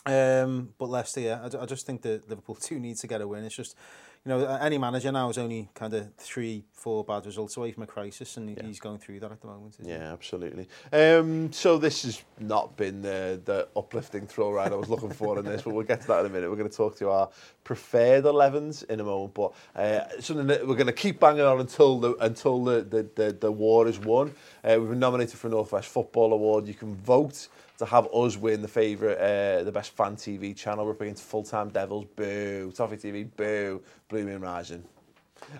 um, 0.06 0.70
but 0.78 0.88
Leicester, 0.88 1.20
yeah, 1.20 1.40
I, 1.42 1.62
I 1.62 1.66
just 1.66 1.86
think 1.86 2.02
that 2.02 2.28
Liverpool 2.28 2.58
do 2.68 2.80
need 2.80 2.96
to 2.98 3.06
get 3.06 3.20
a 3.20 3.28
win. 3.28 3.44
It's 3.44 3.54
just, 3.54 3.76
you 4.24 4.30
know, 4.30 4.46
any 4.60 4.78
manager 4.78 5.10
now 5.10 5.28
is 5.30 5.38
only 5.38 5.68
kind 5.74 5.92
of 5.94 6.14
three, 6.14 6.64
four 6.72 7.04
bad 7.04 7.26
results 7.26 7.56
away 7.56 7.72
from 7.72 7.82
a 7.82 7.86
crisis, 7.86 8.36
and 8.36 8.56
he's 8.60 8.78
going 8.78 8.98
through 8.98 9.18
that 9.18 9.32
at 9.32 9.40
the 9.40 9.48
moment. 9.48 9.74
isn't 9.74 9.84
he? 9.84 9.90
Yeah, 9.90 10.12
absolutely. 10.12 10.68
Um, 10.92 11.52
so 11.52 11.76
this 11.76 12.04
has 12.04 12.22
not 12.38 12.76
been 12.76 13.02
the, 13.02 13.40
the 13.44 13.68
uplifting 13.74 14.28
thrill 14.28 14.52
ride 14.52 14.72
I 14.72 14.76
was 14.76 14.88
looking 14.88 15.10
for 15.10 15.40
in 15.40 15.44
this, 15.44 15.62
but 15.62 15.74
we'll 15.74 15.84
get 15.84 16.02
to 16.02 16.06
that 16.06 16.20
in 16.20 16.26
a 16.26 16.28
minute. 16.28 16.48
We're 16.50 16.56
going 16.56 16.70
to 16.70 16.76
talk 16.76 16.96
to 16.98 17.10
our 17.10 17.30
preferred 17.64 18.22
11s 18.22 18.88
in 18.88 19.00
a 19.00 19.04
moment, 19.04 19.34
but 19.34 19.54
uh, 19.74 20.20
something 20.20 20.46
that 20.46 20.68
we're 20.68 20.76
going 20.76 20.86
to 20.86 20.92
keep 20.92 21.18
banging 21.18 21.42
on 21.42 21.58
until 21.58 21.98
the 21.98 22.14
until 22.16 22.62
the 22.62 22.82
the, 22.82 23.08
the, 23.16 23.32
the 23.32 23.50
war 23.50 23.88
is 23.88 23.98
won. 23.98 24.32
Uh, 24.64 24.76
we've 24.78 24.90
been 24.90 25.00
nominated 25.00 25.36
for 25.36 25.48
a 25.48 25.50
Northwest 25.50 25.88
Football 25.88 26.32
Award. 26.32 26.68
You 26.68 26.74
can 26.74 26.94
vote 26.94 27.48
to 27.78 27.84
have 27.84 28.06
us 28.14 28.36
win 28.36 28.62
the 28.62 28.68
favourite, 28.68 29.16
uh, 29.16 29.64
the 29.64 29.72
best 29.72 29.90
fan 29.96 30.14
TV 30.14 30.54
channel. 30.56 30.84
We're 30.86 30.92
up 30.92 31.00
against 31.00 31.24
Full 31.24 31.42
Time 31.42 31.68
Devils, 31.70 32.06
boo. 32.14 32.72
Toffee 32.72 32.96
TV, 32.96 33.28
boo. 33.36 33.82
Blue 34.08 34.24
Moon 34.24 34.40
Rising. 34.40 34.84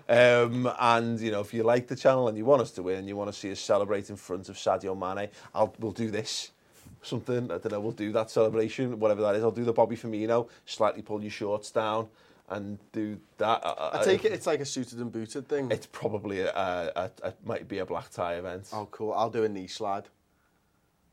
Um, 0.07 0.71
and 0.79 1.19
you 1.19 1.31
know, 1.31 1.41
if 1.41 1.53
you 1.53 1.63
like 1.63 1.87
the 1.87 1.97
channel 1.97 2.29
and 2.29 2.37
you 2.37 2.45
want 2.45 2.61
us 2.61 2.71
to 2.71 2.83
win, 2.83 2.99
and 2.99 3.07
you 3.09 3.17
want 3.17 3.29
to 3.29 3.37
see 3.37 3.51
us 3.51 3.59
celebrate 3.59 4.09
in 4.09 4.15
front 4.15 4.47
of 4.47 4.55
Sadio 4.55 4.97
Mane, 4.97 5.27
I'll 5.53 5.75
we'll 5.79 5.91
do 5.91 6.09
this. 6.09 6.51
Something 7.01 7.51
I 7.51 7.57
don't 7.57 7.73
know. 7.73 7.81
We'll 7.81 7.91
do 7.91 8.13
that 8.13 8.31
celebration, 8.31 8.97
whatever 9.01 9.21
that 9.23 9.35
is. 9.35 9.43
I'll 9.43 9.51
do 9.51 9.65
the 9.65 9.73
Bobby 9.73 9.97
Firmino, 9.97 10.47
slightly 10.65 11.01
pull 11.01 11.21
your 11.21 11.29
shorts 11.29 11.71
down, 11.71 12.07
and 12.49 12.77
do 12.91 13.19
that. 13.37 13.63
Uh, 13.63 13.75
uh, 13.77 13.89
I 13.93 13.97
uh, 13.99 14.03
take 14.03 14.25
it 14.25 14.31
it's 14.31 14.47
like 14.47 14.59
a 14.59 14.65
suited 14.65 14.99
and 14.99 15.11
booted 15.11 15.47
thing. 15.47 15.71
It's 15.71 15.87
probably 15.87 16.41
a, 16.41 16.51
a, 16.51 16.91
a, 16.95 17.11
a 17.23 17.33
might 17.45 17.67
be 17.67 17.79
a 17.79 17.85
black 17.85 18.09
tie 18.11 18.35
event. 18.35 18.69
Oh, 18.73 18.87
cool. 18.91 19.13
I'll 19.13 19.29
do 19.29 19.43
a 19.43 19.49
knee 19.49 19.67
slide. 19.67 20.05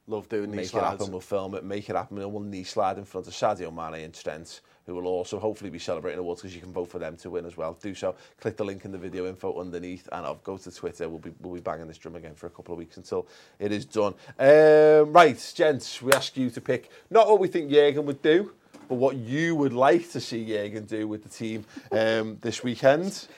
Love 0.07 0.29
doing 0.29 0.51
knee 0.51 0.57
make 0.57 0.75
it 0.75 0.83
happen. 0.83 1.13
We'll 1.13 1.21
film 1.21 1.55
it. 1.55 1.63
Make 1.63 1.89
it 1.89 1.95
happen. 1.95 2.19
and 2.19 2.33
We'll 2.33 2.43
knee 2.43 2.65
slide 2.65 2.99
in 2.99 3.05
front 3.05 3.29
of 3.29 3.33
Sadio 3.33 3.73
Mane 3.73 4.03
and 4.03 4.13
Trent, 4.13 4.61
who 4.85 4.97
will 4.97 5.07
also 5.07 5.39
hopefully 5.39 5.71
be 5.71 5.79
celebrating 5.79 6.19
awards 6.19 6.43
because 6.43 6.53
you 6.53 6.61
can 6.61 6.73
vote 6.73 6.89
for 6.89 6.99
them 6.99 7.17
to 7.19 7.31
win 7.31 7.47
as 7.47 7.57
well. 7.57 7.79
Do 7.81 7.95
so. 7.95 8.17
Click 8.41 8.57
the 8.57 8.65
link 8.65 8.85
in 8.85 8.91
the 8.91 8.99
video 8.99 9.29
info 9.29 9.61
underneath, 9.61 10.09
and 10.11 10.27
I'll 10.27 10.41
go 10.43 10.57
to 10.57 10.71
Twitter. 10.73 11.09
We'll 11.09 11.21
be 11.21 11.33
we'll 11.41 11.55
be 11.55 11.61
banging 11.61 11.87
this 11.87 11.99
drum 11.99 12.17
again 12.17 12.35
for 12.35 12.49
a 12.49 12.51
couple 12.51 12.75
of 12.75 12.79
weeks 12.79 12.97
until 12.97 13.29
it 13.61 13.71
is 13.71 13.85
done. 13.85 14.15
Um, 14.37 15.13
right, 15.13 15.53
gents, 15.55 16.03
we 16.03 16.13
ask 16.13 16.37
you 16.37 16.51
to 16.51 16.61
pick 16.61 16.91
not 17.09 17.29
what 17.29 17.39
we 17.39 17.47
think 17.47 17.71
Jurgen 17.71 18.05
would 18.07 18.21
do, 18.21 18.53
but 18.91 18.97
what 18.97 19.17
you 19.17 19.55
would 19.55 19.73
like 19.73 20.11
to 20.11 20.21
see 20.21 20.45
Jürgen 20.45 20.85
do 20.85 21.07
with 21.07 21.23
the 21.23 21.29
team 21.29 21.65
um, 21.93 22.39
this 22.41 22.65
weekend. 22.65 23.29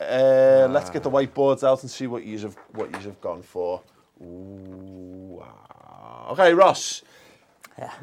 Uh, 0.00 0.68
let's 0.70 0.88
get 0.88 1.02
the 1.02 1.10
whiteboards 1.10 1.64
out 1.64 1.82
and 1.82 1.90
see 1.90 2.06
what 2.06 2.24
you 2.24 2.38
have 2.38 2.56
what 2.74 2.88
you 2.92 2.98
have 3.00 3.20
gone 3.20 3.42
for. 3.42 3.82
Ooh, 4.22 5.42
ah. 5.42 6.30
Okay, 6.30 6.54
Ross. 6.54 7.02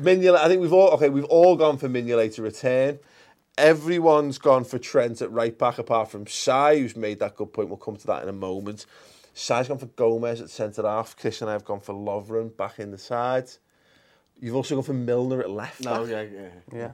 Mignolet, 0.02 0.36
I 0.36 0.50
think 0.50 0.62
we've 0.62 0.74
all 0.74 0.90
okay. 0.90 1.08
We've 1.08 1.24
all 1.24 1.56
gone 1.56 1.78
for 1.78 1.88
Mignolet 1.88 2.36
to 2.36 2.42
return. 2.42 3.00
Everyone's 3.58 4.38
gone 4.38 4.66
for 4.66 4.78
Trent 4.78 5.22
at 5.22 5.32
right 5.32 5.58
back, 5.58 5.78
apart 5.78 6.12
from 6.12 6.28
Si, 6.28 6.80
who's 6.82 6.98
made 6.98 7.20
that 7.20 7.38
good 7.38 7.54
point. 7.54 7.70
We'll 7.70 7.78
come 7.78 7.96
to 7.96 8.08
that 8.08 8.22
in 8.22 8.28
a 8.28 8.34
moment. 8.34 8.86
Si's 9.34 9.70
gone 9.70 9.78
for 9.78 9.86
Gomez 9.86 10.42
at 10.42 10.50
centre 10.50 10.82
half. 10.82 11.16
Chris 11.16 11.40
and 11.40 11.50
I 11.50 11.54
have 11.54 11.64
gone 11.64 11.80
for 11.80 11.94
Lovren 11.94 12.56
back 12.58 12.80
in 12.80 12.92
the 12.92 12.98
side. 12.98 13.50
You've 14.40 14.56
also 14.56 14.76
gone 14.76 14.84
for 14.84 14.94
Milner 14.94 15.42
at 15.42 15.50
left 15.50 15.84
back. 15.84 15.94
No, 15.94 16.04
yeah, 16.04 16.22
yeah. 16.22 16.50
Yeah. 16.74 16.92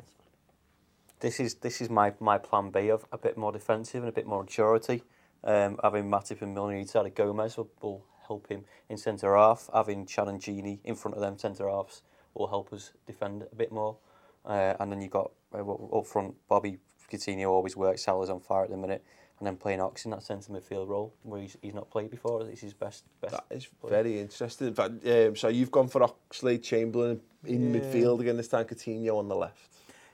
This 1.19 1.39
is 1.39 1.55
this 1.55 1.81
is 1.81 1.89
my, 1.89 2.13
my 2.19 2.38
plan 2.38 2.71
B 2.71 2.89
of 2.89 3.05
a 3.12 3.17
bit 3.17 3.38
more 3.38 3.51
defensive 3.51 4.03
and 4.03 4.10
a 4.10 4.12
bit 4.12 4.25
more 4.25 4.43
maturity. 4.43 5.03
Um, 5.43 5.79
having 5.83 6.05
Matip 6.05 6.41
and 6.41 6.53
Milner 6.53 6.75
inside 6.75 7.05
of 7.07 7.15
Gomez 7.15 7.57
will, 7.57 7.69
will 7.81 8.05
help 8.27 8.48
him 8.48 8.65
in 8.89 8.98
centre 8.98 9.36
half. 9.36 9.69
Having 9.74 10.05
Chan 10.05 10.27
and 10.27 10.39
Genie 10.39 10.79
in 10.83 10.95
front 10.95 11.15
of 11.15 11.21
them 11.21 11.38
centre 11.38 11.67
halves 11.67 12.03
will 12.33 12.48
help 12.48 12.71
us 12.74 12.91
defend 13.05 13.43
a 13.51 13.55
bit 13.55 13.71
more. 13.71 13.98
Uh, 14.45 14.74
and 14.79 14.91
then 14.91 15.01
you've 15.01 15.12
got 15.12 15.31
uh, 15.53 15.98
up 15.98 16.05
front 16.05 16.36
Bobby 16.48 16.77
Coutinho 17.12 17.50
always 17.50 17.75
works. 17.75 18.03
Salah's 18.03 18.29
on 18.29 18.39
fire 18.39 18.63
at 18.63 18.69
the 18.69 18.77
minute 18.77 19.03
and 19.41 19.48
then 19.48 19.57
playing 19.57 19.81
Ox 19.81 20.05
in 20.05 20.12
that 20.12 20.21
centre 20.21 20.51
midfield 20.51 20.88
role 20.88 21.15
where 21.24 21.41
he's, 21.41 21.57
he's 21.63 21.74
not 21.74 21.89
played 21.89 22.12
before. 22.12 22.48
It's 22.48 22.62
his 22.62 22.75
best. 22.75 23.05
best 23.21 23.33
that 23.33 23.45
is 23.50 23.65
player. 23.65 24.03
very 24.03 24.19
interesting. 24.19 24.67
In 24.67 24.75
fact, 24.75 24.91
um, 25.03 25.36
so 25.36 25.48
you've 25.48 25.71
gone 25.71 25.88
for 25.88 26.03
Oxley 26.03 26.60
Chamberlain 26.60 27.19
in 27.45 27.74
yeah. 27.74 27.79
midfield 27.79 28.19
against 28.19 28.51
time, 28.51 28.65
Coutinho 28.65 29.17
on 29.17 29.27
the 29.27 29.36
left. 29.36 29.67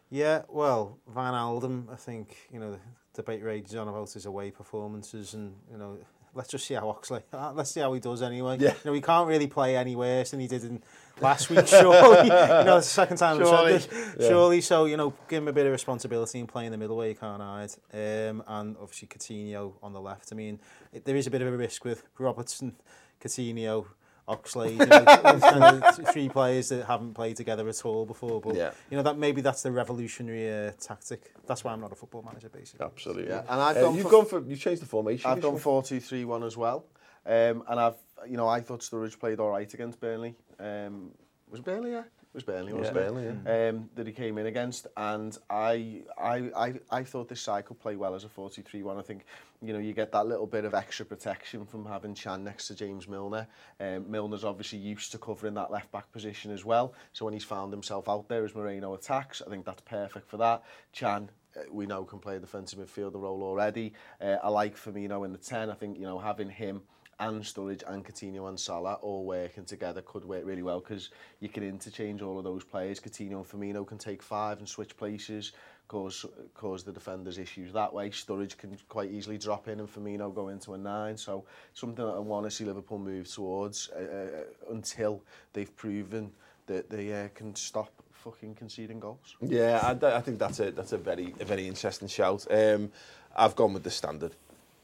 Yeah, 0.09 0.43
well, 0.47 0.97
Van 1.13 1.33
Alden, 1.33 1.89
I 1.91 1.97
think, 1.97 2.37
you 2.53 2.61
know, 2.61 2.71
the 2.71 2.79
debate 3.13 3.43
rages 3.43 3.75
on 3.75 3.89
about 3.89 4.13
his 4.13 4.25
away 4.25 4.49
performances 4.49 5.33
and, 5.33 5.53
you 5.69 5.77
know, 5.77 5.97
let's 6.33 6.49
just 6.49 6.65
see 6.65 6.73
how 6.73 6.83
Oxlade, 6.83 7.23
let's 7.55 7.71
see 7.71 7.79
how 7.79 7.93
he 7.93 7.99
does 7.99 8.21
anyway. 8.21 8.57
Yeah. 8.59 8.69
You 8.69 8.75
know, 8.85 8.93
he 8.93 9.01
can't 9.01 9.27
really 9.27 9.47
play 9.47 9.75
any 9.75 9.95
worse 9.95 10.31
than 10.31 10.39
he 10.39 10.47
did 10.47 10.63
in 10.63 10.83
last 11.21 11.49
week, 11.49 11.67
surely. 11.67 12.23
you 12.23 12.29
know, 12.29 12.75
the 12.75 12.81
second 12.81 13.17
time 13.17 13.37
Surely. 13.37 13.73
I've 13.73 13.81
said 13.83 13.91
this. 14.17 14.27
Surely, 14.27 14.61
so, 14.61 14.85
you 14.85 14.97
know, 14.97 15.13
give 15.27 15.43
him 15.43 15.47
a 15.47 15.53
bit 15.53 15.65
of 15.65 15.71
responsibility 15.71 16.39
and 16.39 16.47
play 16.47 16.65
in 16.65 16.71
the 16.71 16.77
middle 16.77 16.97
where 16.97 17.09
you 17.09 17.15
can't 17.15 17.41
hide. 17.41 17.71
Um, 17.93 18.43
and 18.47 18.75
obviously 18.79 19.07
Coutinho 19.07 19.73
on 19.81 19.93
the 19.93 20.01
left. 20.01 20.29
I 20.31 20.35
mean, 20.35 20.59
it, 20.93 21.05
there 21.05 21.15
is 21.15 21.27
a 21.27 21.31
bit 21.31 21.41
of 21.41 21.47
a 21.47 21.57
risk 21.57 21.85
with 21.85 22.03
Robertson, 22.17 22.75
Coutinho, 23.21 23.85
Oxlade, 24.27 24.71
you 24.71 24.85
know, 24.85 25.03
kind 25.39 25.83
of 25.83 26.09
three 26.13 26.27
players 26.29 26.69
that 26.69 26.85
haven't 26.85 27.13
played 27.13 27.37
together 27.37 27.67
at 27.69 27.85
all 27.85 28.05
before. 28.05 28.41
But 28.41 28.55
Yeah. 28.55 28.71
you 28.89 28.97
know 28.97 29.03
that 29.03 29.17
maybe 29.17 29.41
that's 29.41 29.63
the 29.63 29.71
revolutionary 29.71 30.67
uh, 30.67 30.71
tactic. 30.79 31.33
That's 31.47 31.63
why 31.63 31.71
I'm 31.71 31.79
not 31.81 31.91
a 31.91 31.95
football 31.95 32.23
manager, 32.23 32.49
basically. 32.49 32.85
Absolutely. 32.85 33.27
Yeah, 33.29 33.41
and 33.47 33.61
I've 33.61 33.77
Uh, 33.77 33.81
gone 33.83 33.95
you've 33.95 34.03
for- 34.03 34.11
gone 34.11 34.25
for 34.25 34.39
you've 34.41 34.59
changed 34.59 34.81
the 34.81 34.85
formation. 34.85 35.29
I've 35.29 35.37
this 35.37 35.43
gone 35.45 35.53
week. 35.53 35.63
four 35.63 35.81
two 35.83 35.99
three 35.99 36.25
one 36.25 36.43
as 36.43 36.57
well, 36.57 36.85
um, 37.25 37.63
and 37.69 37.79
I've 37.79 37.95
you 38.27 38.35
know 38.37 38.47
I 38.47 38.59
thought 38.61 38.81
Sturridge 38.81 39.17
played 39.19 39.39
all 39.39 39.49
right 39.51 39.71
against 39.73 39.99
Burnley. 39.99 40.35
Um, 40.59 41.11
was 41.49 41.59
it 41.61 41.65
Burnley? 41.65 41.91
Yeah, 41.91 41.99
it 42.01 42.16
was 42.33 42.43
Burnley, 42.43 42.73
wasn't 42.73 42.95
yeah. 42.95 43.01
it? 43.01 43.05
Burnley, 43.05 43.37
yeah. 43.45 43.69
um, 43.69 43.89
that 43.95 44.07
he 44.07 44.13
came 44.13 44.37
in 44.37 44.45
against, 44.45 44.87
and 44.95 45.37
I, 45.49 46.01
I, 46.17 46.51
I, 46.55 46.73
I 46.91 47.03
thought 47.03 47.29
this 47.29 47.41
side 47.41 47.65
could 47.65 47.79
play 47.79 47.95
well 47.95 48.15
as 48.15 48.23
a 48.23 48.27
43-1. 48.27 48.97
I 48.97 49.01
think 49.01 49.25
you 49.61 49.73
know 49.73 49.79
you 49.79 49.93
get 49.93 50.11
that 50.11 50.27
little 50.27 50.47
bit 50.47 50.65
of 50.65 50.73
extra 50.73 51.05
protection 51.05 51.65
from 51.65 51.85
having 51.85 52.13
Chan 52.13 52.43
next 52.43 52.67
to 52.67 52.75
James 52.75 53.07
Milner. 53.07 53.47
Um, 53.79 54.05
Milner's 54.09 54.43
obviously 54.43 54.79
used 54.79 55.11
to 55.13 55.17
covering 55.17 55.55
that 55.55 55.71
left 55.71 55.91
back 55.91 56.11
position 56.11 56.51
as 56.51 56.63
well, 56.63 56.93
so 57.13 57.25
when 57.25 57.33
he's 57.33 57.43
found 57.43 57.71
himself 57.73 58.07
out 58.07 58.27
there 58.27 58.45
as 58.45 58.55
Moreno 58.55 58.93
attacks, 58.93 59.41
I 59.45 59.49
think 59.49 59.65
that's 59.65 59.81
perfect 59.81 60.29
for 60.29 60.37
that. 60.37 60.63
Chan 60.91 61.29
uh, 61.57 61.61
we 61.71 61.85
know 61.85 62.03
can 62.03 62.19
play 62.19 62.35
a 62.35 62.39
defensive 62.39 62.79
midfielder 62.79 63.21
role 63.21 63.41
already. 63.43 63.93
Uh, 64.21 64.37
I 64.43 64.49
like 64.49 64.75
Firmino 64.75 65.25
in 65.25 65.31
the 65.31 65.37
10. 65.37 65.69
I 65.69 65.73
think, 65.73 65.97
you 65.97 66.03
know, 66.03 66.19
having 66.19 66.49
him 66.49 66.81
and 67.19 67.41
Sturridge 67.41 67.83
and 67.87 68.05
Coutinho 68.05 68.47
and 68.47 68.59
Salah 68.59 68.95
all 69.01 69.25
working 69.25 69.65
together 69.65 70.01
could 70.01 70.23
work 70.23 70.45
really 70.45 70.61
well 70.61 70.79
because 70.79 71.09
you 71.39 71.49
can 71.49 71.63
interchange 71.63 72.21
all 72.21 72.37
of 72.37 72.43
those 72.43 72.63
players. 72.63 72.99
Coutinho 72.99 73.37
and 73.37 73.45
Firmino 73.45 73.85
can 73.85 73.97
take 73.97 74.21
five 74.21 74.59
and 74.59 74.69
switch 74.69 74.95
places, 74.97 75.53
cause 75.87 76.25
cause 76.53 76.83
the 76.83 76.91
defenders 76.91 77.39
issues 77.39 77.73
that 77.73 77.91
way. 77.91 78.09
Sturridge 78.11 78.57
can 78.57 78.77
quite 78.87 79.11
easily 79.11 79.37
drop 79.37 79.67
in 79.67 79.79
and 79.79 79.91
Firmino 79.91 80.33
go 80.33 80.49
into 80.49 80.73
a 80.73 80.77
nine. 80.77 81.17
So 81.17 81.43
something 81.73 82.05
that 82.05 82.11
I 82.11 82.19
want 82.19 82.45
to 82.45 82.51
see 82.51 82.65
Liverpool 82.65 82.99
move 82.99 83.27
towards 83.27 83.89
uh, 83.89 83.99
uh, 83.99 84.71
until 84.73 85.23
they've 85.53 85.75
proven 85.75 86.31
that 86.67 86.89
they 86.89 87.13
uh, 87.13 87.29
can 87.33 87.55
stop 87.55 87.89
fucking 88.11 88.53
conceding 88.55 88.99
goals. 88.99 89.37
Yeah, 89.41 89.79
I, 89.81 90.17
I 90.17 90.21
think 90.21 90.37
that's 90.37 90.59
a 90.59 90.71
that's 90.71 90.91
a 90.91 90.97
very 90.97 91.33
a 91.39 91.45
very 91.45 91.67
interesting 91.67 92.09
shout. 92.09 92.45
Um, 92.51 92.91
I've 93.35 93.55
gone 93.55 93.73
with 93.73 93.83
the 93.83 93.91
standard, 93.91 94.35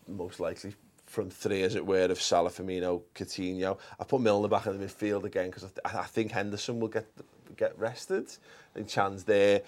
most 0.08 0.40
likely 0.40 0.74
from 1.14 1.30
three, 1.30 1.62
as 1.62 1.76
it 1.76 1.86
were, 1.86 2.06
of 2.06 2.20
Salah, 2.20 2.50
Firmino, 2.50 3.04
Coutinho. 3.14 3.78
I 4.00 4.04
put 4.04 4.20
Milner 4.20 4.48
back 4.48 4.66
in 4.66 4.80
the 4.80 4.84
midfield 4.84 5.26
again 5.26 5.46
because 5.46 5.64
I, 5.64 5.68
th- 5.68 5.96
I 6.02 6.06
think 6.06 6.32
Henderson 6.32 6.80
will 6.80 6.88
get 6.88 7.06
get 7.56 7.78
rested. 7.78 8.26
I 8.72 8.80
think 8.80 8.88
Can's 8.90 9.24
there. 9.24 9.62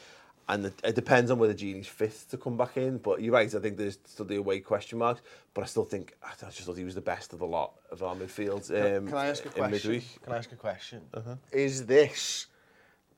And 0.50 0.66
it, 0.66 0.74
it 0.84 0.96
depends 0.96 1.30
on 1.32 1.38
whether 1.40 1.54
Gini's 1.54 1.88
fit 1.88 2.16
to 2.32 2.38
come 2.38 2.58
back 2.58 2.78
in. 2.78 2.98
But 2.98 3.22
you're 3.22 3.34
right, 3.34 3.54
I 3.54 3.60
think 3.60 3.78
there's 3.78 4.00
still 4.06 4.26
the 4.26 4.38
away 4.38 4.60
question 4.60 4.98
marks. 4.98 5.22
But 5.54 5.62
I 5.62 5.66
still 5.66 5.86
think, 5.86 6.16
I 6.24 6.30
just 6.50 6.62
thought 6.62 6.78
he 6.78 6.84
was 6.84 6.96
the 6.96 7.02
best 7.02 7.34
of 7.34 7.40
the 7.40 7.46
lot 7.46 7.74
of 7.92 8.02
our 8.02 8.16
midfield 8.16 8.70
um, 8.72 9.08
Can 9.08 9.18
I 9.18 9.28
ask 9.28 9.46
a 9.46 9.50
question? 9.50 9.72
midweek. 9.72 10.24
Can 10.24 10.34
I 10.34 10.38
ask 10.38 10.52
a 10.52 10.56
question? 10.56 11.02
Is 11.52 11.86
this 11.86 12.48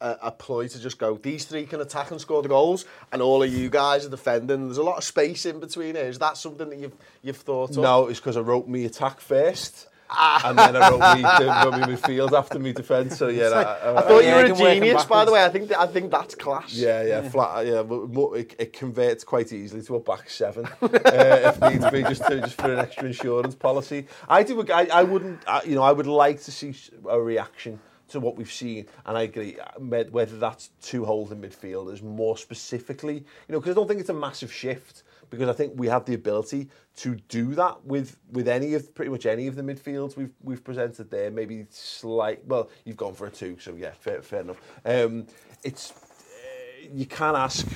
a, 0.01 0.17
a 0.23 0.31
ploy 0.31 0.67
to 0.67 0.79
just 0.79 0.97
go, 0.97 1.17
these 1.17 1.45
three 1.45 1.65
can 1.65 1.81
attack 1.81 2.11
and 2.11 2.19
score 2.21 2.41
the 2.41 2.49
goals, 2.49 2.85
and 3.11 3.21
all 3.21 3.43
of 3.43 3.51
you 3.51 3.69
guys 3.69 4.05
are 4.05 4.09
defending? 4.09 4.65
There's 4.65 4.77
a 4.77 4.83
lot 4.83 4.97
of 4.97 5.03
space 5.03 5.45
in 5.45 5.59
between 5.59 5.95
here. 5.95 6.05
Is 6.05 6.19
that 6.19 6.37
something 6.37 6.69
that 6.69 6.79
you've 6.79 6.95
you've 7.21 7.37
thought 7.37 7.71
of? 7.71 7.77
No, 7.77 8.07
it's 8.07 8.19
because 8.19 8.37
I 8.37 8.41
wrote 8.41 8.67
me 8.67 8.85
attack 8.85 9.19
first. 9.19 9.87
Ah. 10.09 10.41
and 10.49 10.57
then 10.57 10.75
I 10.75 10.89
wrote 10.89 10.99
me, 11.17 11.23
wrote 11.23 11.87
me 11.89 11.95
midfield 11.95 12.31
after 12.31 12.59
me 12.59 12.71
defence. 12.71 13.17
So 13.17 13.27
yeah, 13.27 13.47
I, 13.47 13.49
I, 13.49 13.61
uh, 13.61 13.93
I 13.97 14.01
thought 14.03 14.23
Yeah, 14.23 14.39
you 14.39 14.45
it 14.45 14.57
were 14.57 14.67
a 14.69 14.73
genius, 14.75 15.05
by 15.05 15.25
the 15.25 15.33
way. 15.33 15.43
I 15.43 15.49
think 15.49 15.67
that, 15.69 15.79
I 15.79 15.87
think 15.87 16.11
that's 16.11 16.35
class. 16.35 16.73
yeah, 16.73 17.03
yeah, 17.03 17.27
flat. 17.29 17.57
Uh, 17.57 17.61
yeah, 17.61 17.83
but 17.83 18.31
it, 18.33 18.55
it 18.57 18.73
converts 18.73 19.23
quite 19.25 19.51
easily 19.51 19.81
to 19.83 19.95
a 19.95 19.99
back 19.99 20.29
seven 20.29 20.65
uh, 20.81 20.89
if 21.03 21.61
needs 21.61 21.89
be, 21.91 22.03
just 22.03 22.25
to, 22.25 22.39
just 22.39 22.55
for 22.55 22.71
an 22.71 22.79
extra 22.79 23.07
insurance 23.07 23.55
policy. 23.55 24.07
I 24.29 24.43
do. 24.43 24.65
I, 24.71 24.87
I 24.93 25.03
wouldn't. 25.03 25.41
I, 25.47 25.63
you 25.63 25.75
know, 25.75 25.83
I 25.83 25.91
would 25.91 26.07
like 26.07 26.41
to 26.43 26.51
see 26.51 26.73
a 27.09 27.19
reaction 27.19 27.79
to 28.09 28.19
what 28.19 28.35
we've 28.35 28.51
seen, 28.51 28.85
and 29.05 29.17
I 29.17 29.23
agree. 29.23 29.57
uh, 29.59 30.03
Whether 30.11 30.37
that's 30.37 30.69
two 30.81 31.05
holding 31.05 31.41
midfielders, 31.41 32.01
more 32.01 32.37
specifically, 32.37 33.15
you 33.15 33.23
know, 33.49 33.59
because 33.59 33.71
I 33.71 33.75
don't 33.75 33.87
think 33.87 33.99
it's 33.99 34.09
a 34.09 34.13
massive 34.13 34.51
shift. 34.51 35.03
Because 35.29 35.49
I 35.49 35.53
think 35.53 35.73
we 35.75 35.87
have 35.89 36.05
the 36.05 36.13
ability 36.13 36.69
to 36.97 37.15
do 37.27 37.53
that 37.55 37.83
with 37.83 38.17
with 38.31 38.47
any 38.47 38.75
of 38.75 38.95
pretty 38.95 39.11
much 39.11 39.25
any 39.25 39.47
of 39.47 39.55
the 39.55 39.61
midfields 39.61 40.15
we've 40.15 40.33
we've 40.41 40.63
presented 40.63 41.11
there. 41.11 41.29
Maybe 41.29 41.65
slight. 41.69 42.45
Well, 42.47 42.69
you've 42.85 42.95
gone 42.95 43.13
for 43.13 43.27
a 43.27 43.29
two, 43.29 43.57
so 43.59 43.75
yeah, 43.75 43.91
fair, 43.91 44.21
fair 44.21 44.39
enough. 44.39 44.61
Um, 44.85 45.27
it's 45.65 45.91
uh, 45.91 46.87
you 46.93 47.05
can't 47.05 47.35
ask, 47.35 47.67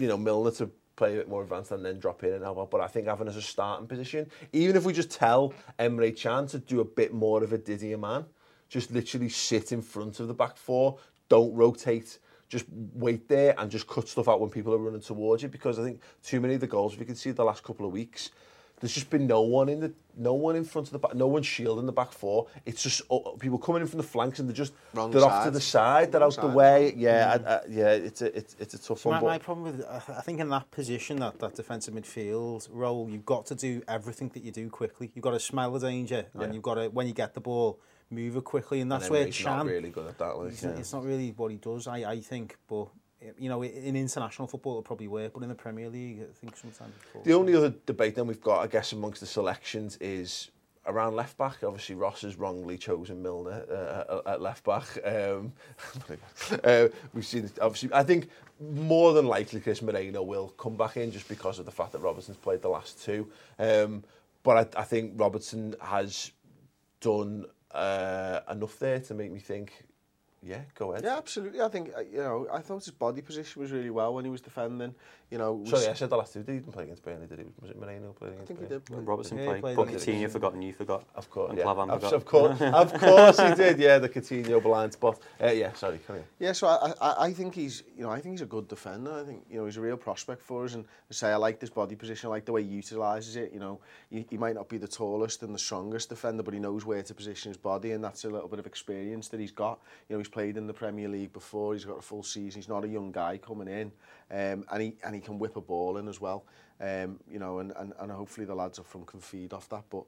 you 0.00 0.08
know, 0.08 0.16
Milner 0.16 0.50
to 0.50 0.68
play 0.96 1.14
a 1.14 1.18
bit 1.18 1.28
more 1.28 1.44
advanced 1.44 1.70
and 1.70 1.84
then 1.84 2.00
drop 2.00 2.24
in 2.24 2.32
and 2.32 2.44
out. 2.44 2.68
But 2.72 2.80
I 2.80 2.88
think 2.88 3.06
having 3.06 3.28
as 3.28 3.36
a 3.36 3.42
starting 3.42 3.86
position, 3.86 4.28
even 4.52 4.74
if 4.74 4.84
we 4.84 4.92
just 4.92 5.12
tell 5.12 5.54
Emre 5.78 6.20
Can 6.20 6.48
to 6.48 6.58
do 6.58 6.80
a 6.80 6.84
bit 6.84 7.14
more 7.14 7.44
of 7.44 7.52
a 7.52 7.58
Didi 7.58 7.90
Hamann, 7.90 8.24
just 8.70 8.90
literally 8.90 9.28
sit 9.28 9.72
in 9.72 9.82
front 9.82 10.20
of 10.20 10.28
the 10.28 10.34
back 10.34 10.56
four, 10.56 10.96
don't 11.28 11.52
rotate, 11.54 12.18
just 12.48 12.64
wait 12.94 13.28
there 13.28 13.54
and 13.58 13.70
just 13.70 13.86
cut 13.86 14.08
stuff 14.08 14.28
out 14.28 14.40
when 14.40 14.48
people 14.48 14.72
are 14.72 14.78
running 14.78 15.00
towards 15.02 15.42
you. 15.42 15.48
Because 15.50 15.78
I 15.78 15.82
think 15.84 16.00
too 16.22 16.40
many 16.40 16.54
of 16.54 16.60
the 16.60 16.66
goals 16.66 16.96
we 16.96 17.04
can 17.04 17.16
see 17.16 17.32
the 17.32 17.44
last 17.44 17.62
couple 17.62 17.84
of 17.84 17.92
weeks. 17.92 18.30
There's 18.80 18.94
just 18.94 19.10
been 19.10 19.26
no 19.26 19.42
one 19.42 19.68
in 19.68 19.78
the 19.80 19.92
no 20.16 20.32
one 20.32 20.56
in 20.56 20.64
front 20.64 20.86
of 20.86 20.92
the 20.94 20.98
back, 20.98 21.14
no 21.14 21.26
one 21.26 21.42
shielding 21.42 21.84
the 21.84 21.92
back 21.92 22.12
four. 22.12 22.46
It's 22.64 22.82
just 22.82 23.02
uh, 23.10 23.18
people 23.38 23.58
coming 23.58 23.82
in 23.82 23.88
from 23.88 23.98
the 23.98 24.02
flanks 24.14 24.38
and 24.38 24.48
they're 24.48 24.56
just 24.56 24.72
Wrong 24.94 25.10
they're 25.10 25.22
off 25.22 25.44
to 25.44 25.50
the 25.50 25.60
side, 25.60 26.10
they're 26.10 26.22
Wrong 26.22 26.32
out 26.32 26.40
the 26.40 26.46
way. 26.46 26.94
Yeah, 26.96 27.36
I, 27.46 27.52
I, 27.56 27.60
yeah, 27.68 27.90
it's 27.90 28.22
a 28.22 28.34
it's, 28.34 28.56
it's 28.58 28.72
a 28.72 28.78
tough 28.78 29.04
My, 29.04 29.10
one. 29.10 29.22
my 29.22 29.36
But 29.36 29.44
problem 29.44 29.64
with, 29.66 29.84
I 29.86 29.96
I 30.16 30.22
think 30.22 30.40
in 30.40 30.48
that 30.48 30.70
position, 30.70 31.18
that, 31.18 31.38
that 31.40 31.56
defensive 31.56 31.92
midfield 31.92 32.68
role, 32.72 33.06
you've 33.10 33.26
got 33.26 33.44
to 33.46 33.54
do 33.54 33.82
everything 33.86 34.30
that 34.30 34.42
you 34.42 34.50
do 34.50 34.70
quickly. 34.70 35.10
You've 35.14 35.24
got 35.24 35.32
to 35.32 35.40
smell 35.40 35.72
the 35.72 35.80
danger, 35.80 36.24
Yeah. 36.34 36.44
and 36.44 36.54
you've 36.54 36.62
got 36.62 36.76
to, 36.76 36.88
when 36.88 37.06
you 37.06 37.12
get 37.12 37.34
the 37.34 37.40
ball, 37.40 37.78
move 38.10 38.36
it 38.36 38.44
quickly, 38.44 38.80
and 38.80 38.90
that's 38.90 39.04
and 39.04 39.12
where 39.12 39.20
Emery's 39.22 39.44
not 39.44 39.56
Chan, 39.58 39.66
really 39.66 39.90
good 39.90 40.06
at 40.06 40.18
that. 40.18 40.38
Like, 40.38 40.52
it's, 40.52 40.62
yeah. 40.62 40.70
it's 40.70 40.92
not 40.92 41.04
really 41.04 41.30
what 41.36 41.50
he 41.50 41.56
does, 41.56 41.86
I, 41.86 41.98
I 41.98 42.20
think, 42.20 42.56
but, 42.68 42.88
you 43.38 43.48
know, 43.48 43.62
in 43.62 43.96
international 43.96 44.48
football 44.48 44.72
it'll 44.72 44.82
probably 44.82 45.08
work, 45.08 45.32
but 45.34 45.42
in 45.42 45.48
the 45.48 45.54
Premier 45.54 45.88
League, 45.88 46.20
I 46.22 46.32
think 46.34 46.56
sometimes 46.56 46.94
it 47.14 47.24
The 47.24 47.34
only 47.34 47.54
other 47.54 47.72
debate 47.86 48.14
then 48.14 48.26
we've 48.26 48.40
got, 48.40 48.60
I 48.60 48.66
guess, 48.66 48.92
amongst 48.92 49.20
the 49.20 49.26
selections 49.26 49.96
is 49.98 50.50
around 50.86 51.14
left 51.14 51.36
back. 51.38 51.62
Obviously, 51.62 51.94
Ross 51.94 52.22
has 52.22 52.36
wrongly 52.36 52.78
chosen 52.78 53.22
Milner 53.22 53.64
uh, 53.70 54.20
at 54.26 54.40
left 54.40 54.64
back. 54.64 54.86
Um, 55.04 55.52
uh, 56.64 56.88
we've 57.12 57.26
seen, 57.26 57.50
obviously, 57.60 57.90
I 57.92 58.02
think 58.02 58.28
more 58.60 59.12
than 59.12 59.26
likely 59.26 59.60
Chris 59.60 59.82
Moreno 59.82 60.22
will 60.22 60.48
come 60.50 60.76
back 60.76 60.96
in 60.96 61.12
just 61.12 61.28
because 61.28 61.58
of 61.58 61.64
the 61.64 61.70
fact 61.70 61.92
that 61.92 62.00
Robertson's 62.00 62.38
played 62.38 62.62
the 62.62 62.68
last 62.68 63.02
two. 63.02 63.30
Um, 63.58 64.04
but 64.42 64.76
I, 64.76 64.80
I 64.80 64.84
think 64.84 65.12
Robertson 65.16 65.74
has 65.80 66.32
done 67.00 67.46
uh, 67.72 68.40
enough 68.50 68.78
there 68.78 69.00
to 69.00 69.14
make 69.14 69.30
me 69.32 69.40
think 69.40 69.84
Yeah, 70.42 70.60
go 70.74 70.92
ahead. 70.92 71.04
Yeah, 71.04 71.18
absolutely. 71.18 71.60
I 71.60 71.68
think 71.68 71.90
uh, 71.96 72.00
you 72.00 72.18
know. 72.18 72.46
I 72.50 72.60
thought 72.60 72.82
his 72.84 72.94
body 72.94 73.20
position 73.20 73.60
was 73.60 73.72
really 73.72 73.90
well 73.90 74.14
when 74.14 74.24
he 74.24 74.30
was 74.30 74.40
defending. 74.40 74.94
You 75.30 75.38
know, 75.38 75.52
was, 75.52 75.70
Sorry, 75.70 75.86
I 75.86 75.92
said 75.92 76.08
the 76.10 76.16
last 76.16 76.32
two. 76.32 76.42
Did 76.42 76.52
he 76.54 76.58
didn't 76.60 76.72
play 76.72 76.84
against 76.84 77.02
Burnley? 77.04 77.26
Did 77.26 77.38
he? 77.40 77.44
Was 77.60 77.70
it 77.70 77.78
Moreno 77.78 78.12
playing 78.18 78.32
I 78.32 78.36
against 78.36 78.48
think 78.48 78.60
he 78.62 78.66
did. 78.66 78.84
play. 78.84 78.98
Robertson 78.98 79.38
Yeah, 79.38 79.44
played, 79.46 79.60
played 79.60 79.76
but 79.76 79.86
the- 79.86 79.92
Coutinho 79.98 80.30
forgot 80.30 80.54
and 80.54 80.64
you 80.64 80.72
forgot. 80.72 81.04
Of 81.14 81.30
course, 81.30 81.50
And 81.50 81.58
yeah. 81.58 81.64
Klavan 81.64 81.88
forgot. 81.90 82.12
of 82.14 82.24
course, 82.24 82.60
of 82.60 82.94
course 83.00 83.38
he 83.38 83.54
did. 83.54 83.78
Yeah, 83.78 83.98
the 83.98 84.08
Coutinho 84.08 84.62
blind 84.62 84.94
spot. 84.94 85.20
Uh, 85.40 85.48
yeah, 85.50 85.72
sorry, 85.74 86.00
carry 86.06 86.20
on. 86.20 86.24
Yeah, 86.40 86.52
so 86.52 86.66
I, 86.68 86.92
I, 87.00 87.26
I 87.26 87.32
think 87.32 87.54
he's, 87.54 87.82
you 87.96 88.02
know, 88.02 88.10
I 88.10 88.18
think 88.20 88.32
he's 88.32 88.42
a 88.42 88.46
good 88.46 88.66
defender. 88.66 89.12
I 89.12 89.24
think, 89.24 89.44
you 89.48 89.58
know, 89.58 89.66
he's 89.66 89.76
a 89.76 89.80
real 89.80 89.96
prospect 89.98 90.42
for 90.42 90.64
us. 90.64 90.74
And 90.74 90.84
I 90.84 91.12
say 91.14 91.28
I 91.30 91.36
like 91.36 91.60
this 91.60 91.70
body 91.70 91.94
position. 91.94 92.26
I 92.28 92.30
like 92.30 92.44
the 92.46 92.52
way 92.52 92.64
he 92.64 92.68
utilises 92.70 93.36
it. 93.36 93.52
You 93.52 93.60
know, 93.60 93.78
he, 94.10 94.26
he 94.30 94.36
might 94.38 94.54
not 94.56 94.68
be 94.68 94.78
the 94.78 94.88
tallest 94.88 95.42
and 95.44 95.54
the 95.54 95.58
strongest 95.60 96.08
defender, 96.08 96.42
but 96.42 96.54
he 96.54 96.60
knows 96.60 96.84
where 96.86 97.02
to 97.04 97.14
position 97.14 97.50
his 97.50 97.56
body, 97.58 97.92
and 97.92 98.02
that's 98.02 98.24
a 98.24 98.28
little 98.30 98.48
bit 98.48 98.58
of 98.58 98.66
experience 98.66 99.28
that 99.28 99.38
he's 99.38 99.52
got. 99.52 99.78
You 100.08 100.14
know, 100.16 100.18
he's 100.18 100.28
played 100.30 100.56
in 100.56 100.66
the 100.66 100.72
Premier 100.72 101.08
League 101.08 101.32
before. 101.32 101.74
He's 101.74 101.84
got 101.84 101.98
a 101.98 102.02
full 102.02 102.22
season. 102.22 102.60
He's 102.60 102.68
not 102.68 102.84
a 102.84 102.88
young 102.88 103.12
guy 103.12 103.38
coming 103.38 103.68
in, 103.68 103.92
um, 104.30 104.64
and 104.70 104.82
he 104.82 104.96
and 105.04 105.14
he 105.14 105.20
can 105.20 105.38
whip 105.38 105.56
a 105.56 105.60
ball 105.60 105.98
in 105.98 106.08
as 106.08 106.20
well. 106.20 106.44
Um, 106.80 107.20
you 107.30 107.38
know, 107.38 107.58
and, 107.58 107.72
and, 107.76 107.92
and 107.98 108.10
hopefully 108.10 108.46
the 108.46 108.54
lads 108.54 108.78
up 108.78 108.86
front 108.86 109.06
can 109.06 109.20
feed 109.20 109.52
off 109.52 109.68
that. 109.68 109.84
But 109.90 110.04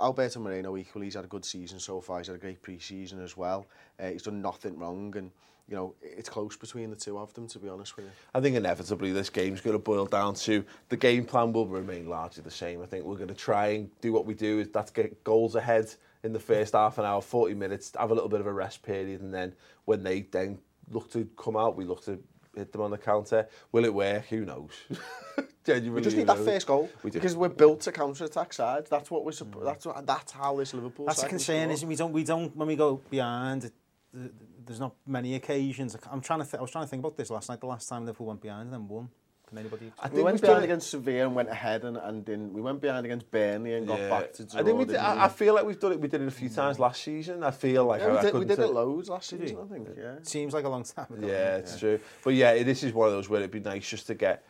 Alberto 0.00 0.40
Moreno 0.40 0.76
equally, 0.76 1.06
he's 1.06 1.14
had 1.14 1.24
a 1.24 1.28
good 1.28 1.44
season 1.44 1.78
so 1.78 2.00
far. 2.00 2.18
He's 2.18 2.26
had 2.26 2.34
a 2.34 2.40
great 2.40 2.60
pre-season 2.62 3.22
as 3.22 3.36
well. 3.36 3.66
Uh, 4.00 4.08
he's 4.08 4.22
done 4.22 4.42
nothing 4.42 4.76
wrong, 4.76 5.14
and 5.16 5.30
you 5.68 5.74
know, 5.74 5.94
it's 6.00 6.28
close 6.28 6.56
between 6.56 6.90
the 6.90 6.96
two 6.96 7.18
of 7.18 7.32
them, 7.34 7.48
to 7.48 7.58
be 7.58 7.68
honest 7.68 7.96
with 7.96 8.06
you. 8.06 8.12
I 8.34 8.40
think 8.40 8.56
inevitably 8.56 9.12
this 9.12 9.30
game's 9.30 9.60
going 9.60 9.74
to 9.74 9.82
boil 9.82 10.06
down 10.06 10.34
to 10.34 10.64
the 10.88 10.96
game 10.96 11.24
plan 11.24 11.52
will 11.52 11.66
remain 11.66 12.08
largely 12.08 12.42
the 12.42 12.50
same. 12.50 12.82
I 12.82 12.86
think 12.86 13.04
we're 13.04 13.16
going 13.16 13.28
to 13.28 13.34
try 13.34 13.68
and 13.68 13.90
do 14.00 14.12
what 14.12 14.26
we 14.26 14.34
do 14.34 14.60
is 14.60 14.68
that's 14.68 14.90
get 14.90 15.24
goals 15.24 15.56
ahead 15.56 15.92
in 16.22 16.32
the 16.32 16.40
first 16.40 16.72
half 16.74 16.98
an 16.98 17.04
hour, 17.04 17.20
40 17.20 17.54
minutes, 17.54 17.92
have 17.98 18.10
a 18.10 18.14
little 18.14 18.28
bit 18.28 18.40
of 18.40 18.46
a 18.46 18.52
rest 18.52 18.82
period, 18.82 19.20
and 19.20 19.32
then 19.32 19.54
when 19.84 20.02
they 20.02 20.22
then 20.22 20.58
look 20.90 21.10
to 21.12 21.28
come 21.36 21.56
out, 21.56 21.76
we 21.76 21.84
look 21.84 22.04
to 22.04 22.18
hit 22.54 22.72
them 22.72 22.80
on 22.80 22.90
the 22.90 22.98
counter. 22.98 23.46
Will 23.72 23.84
it 23.84 23.92
work? 23.94 24.24
Who 24.26 24.44
knows? 24.44 24.70
Genuinely, 25.64 25.90
We 25.96 26.02
just 26.02 26.16
need 26.16 26.26
that 26.28 26.38
knows? 26.38 26.46
first 26.46 26.66
goal 26.66 26.88
We 27.02 27.10
do. 27.10 27.18
because 27.18 27.36
we're 27.36 27.48
built 27.48 27.80
to 27.82 27.92
counter-attack 27.92 28.52
sides. 28.52 28.88
That's 28.88 29.10
what 29.10 29.24
we're. 29.24 29.32
supp- 29.32 29.50
mm. 29.50 29.64
That's 29.64 29.84
what, 29.84 30.06
that's 30.06 30.32
how 30.32 30.56
this 30.56 30.72
Liverpool. 30.72 31.06
That's 31.06 31.22
the 31.22 31.28
concern, 31.28 31.68
built. 31.68 31.72
is 31.72 31.84
we 31.84 31.96
don't 31.96 32.12
we 32.12 32.24
don't 32.24 32.56
when 32.56 32.68
we 32.68 32.76
go 32.76 33.00
behind. 33.10 33.70
There's 34.12 34.80
not 34.80 34.94
many 35.06 35.34
occasions. 35.34 35.96
I'm 36.10 36.20
trying 36.20 36.38
to. 36.40 36.44
Th- 36.46 36.58
I 36.58 36.62
was 36.62 36.70
trying 36.70 36.84
to 36.84 36.88
think 36.88 37.00
about 37.00 37.16
this 37.16 37.30
last 37.30 37.48
night. 37.48 37.60
The 37.60 37.66
last 37.66 37.88
time 37.88 38.06
Liverpool 38.06 38.26
went 38.28 38.40
behind 38.40 38.62
and 38.66 38.72
then 38.72 38.88
won. 38.88 39.08
Can 39.48 39.58
anybody? 39.58 39.92
I 39.98 40.08
think 40.08 40.14
We 40.14 40.22
went 40.24 40.34
we've 40.34 40.40
behind 40.40 40.56
done 40.56 40.64
against 40.64 40.90
Sevilla 40.90 41.26
and 41.26 41.34
went 41.34 41.48
ahead 41.48 41.84
and, 41.84 41.96
and 41.96 42.26
then 42.26 42.52
we 42.52 42.60
went 42.60 42.80
behind 42.80 43.06
against 43.06 43.30
Burnley 43.30 43.74
and 43.74 43.86
got 43.86 43.98
back 44.10 44.32
to 44.34 44.44
draw. 44.44 44.60
I 44.60 44.64
think 44.64 44.78
we. 44.78 44.84
didn't 44.86 45.00
I, 45.00 45.26
I 45.26 45.28
feel 45.28 45.54
like 45.54 45.64
we've 45.64 45.78
done 45.78 45.92
it. 45.92 46.00
We 46.00 46.08
did 46.08 46.20
it 46.20 46.26
a 46.26 46.32
few 46.32 46.48
times 46.48 46.80
last 46.80 47.02
season. 47.02 47.44
I 47.44 47.52
feel 47.52 47.84
like 47.84 48.00
Yeah, 48.00 48.08
I, 48.08 48.10
we 48.10 48.18
I 48.18 48.22
did, 48.22 48.34
we 48.34 48.44
did 48.44 48.58
it 48.58 48.72
loads 48.72 49.08
last 49.08 49.30
season, 49.30 49.48
you? 49.56 49.62
I 49.62 49.72
think. 49.72 49.88
Yeah. 49.96 50.14
Seems 50.22 50.52
like 50.52 50.64
a 50.64 50.68
long 50.68 50.82
time 50.82 51.06
ago. 51.10 51.26
Yeah, 51.26 51.58
it's 51.58 51.78
true. 51.78 52.00
But 52.24 52.34
yeah, 52.34 52.60
this 52.64 52.82
is 52.82 52.92
one 52.92 53.06
of 53.06 53.14
those 53.14 53.28
where 53.28 53.38
it'd 53.40 53.52
be 53.52 53.60
nice 53.60 53.88
just 53.88 54.08
to 54.08 54.14
get. 54.14 54.44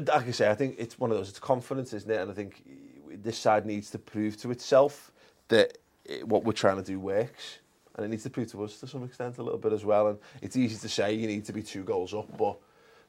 Like 0.00 0.26
I 0.26 0.30
say, 0.32 0.50
I 0.50 0.54
think 0.56 0.74
it's 0.78 0.98
one 0.98 1.12
of 1.12 1.16
those. 1.16 1.28
It's 1.28 1.38
confidence, 1.38 1.92
isn't 1.92 2.10
it? 2.10 2.20
And 2.20 2.28
I 2.28 2.34
think 2.34 2.64
this 3.22 3.38
side 3.38 3.64
needs 3.64 3.90
to 3.90 4.00
prove 4.00 4.36
to 4.38 4.50
itself 4.50 5.12
that 5.46 5.78
it, 6.04 6.26
what 6.26 6.44
we're 6.44 6.52
trying 6.52 6.76
to 6.76 6.82
do 6.82 6.98
works, 6.98 7.58
and 7.94 8.04
it 8.04 8.08
needs 8.08 8.24
to 8.24 8.30
prove 8.30 8.50
to 8.50 8.64
us 8.64 8.80
to 8.80 8.88
some 8.88 9.04
extent 9.04 9.38
a 9.38 9.42
little 9.44 9.60
bit 9.60 9.72
as 9.72 9.84
well. 9.84 10.08
And 10.08 10.18
it's 10.42 10.56
easy 10.56 10.76
to 10.76 10.88
say 10.88 11.14
you 11.14 11.28
need 11.28 11.44
to 11.44 11.52
be 11.52 11.62
two 11.62 11.84
goals 11.84 12.12
up, 12.12 12.36
but 12.36 12.56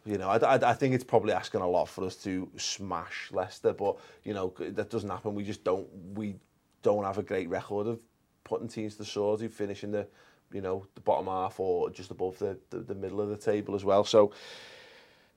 You 0.05 0.19
know, 0.19 0.29
I, 0.29 0.37
I, 0.37 0.69
I 0.69 0.73
think 0.73 0.93
it's 0.93 1.03
probably 1.03 1.33
asking 1.33 1.61
a 1.61 1.67
lot 1.67 1.89
for 1.89 2.05
us 2.05 2.15
to 2.17 2.47
smash 2.57 3.29
Leicester, 3.31 3.73
but 3.73 3.97
you 4.23 4.33
know 4.33 4.53
that 4.59 4.89
doesn't 4.89 5.09
happen. 5.09 5.33
We 5.33 5.43
just 5.43 5.63
don't 5.63 5.87
we 6.13 6.35
don't 6.83 7.03
have 7.03 7.17
a 7.17 7.23
great 7.23 7.49
record 7.49 7.87
of 7.87 7.99
putting 8.43 8.67
teams 8.67 8.93
to 8.93 8.99
the 8.99 9.05
sword 9.05 9.41
who 9.41 9.49
finish 9.49 9.83
in 9.83 9.91
the 9.91 10.07
you 10.53 10.61
know 10.61 10.85
the 10.93 11.01
bottom 11.01 11.25
half 11.25 11.59
or 11.59 11.89
just 11.89 12.11
above 12.11 12.37
the, 12.37 12.57
the, 12.69 12.79
the 12.79 12.95
middle 12.95 13.19
of 13.19 13.29
the 13.29 13.37
table 13.37 13.73
as 13.73 13.83
well. 13.83 14.03
So 14.03 14.31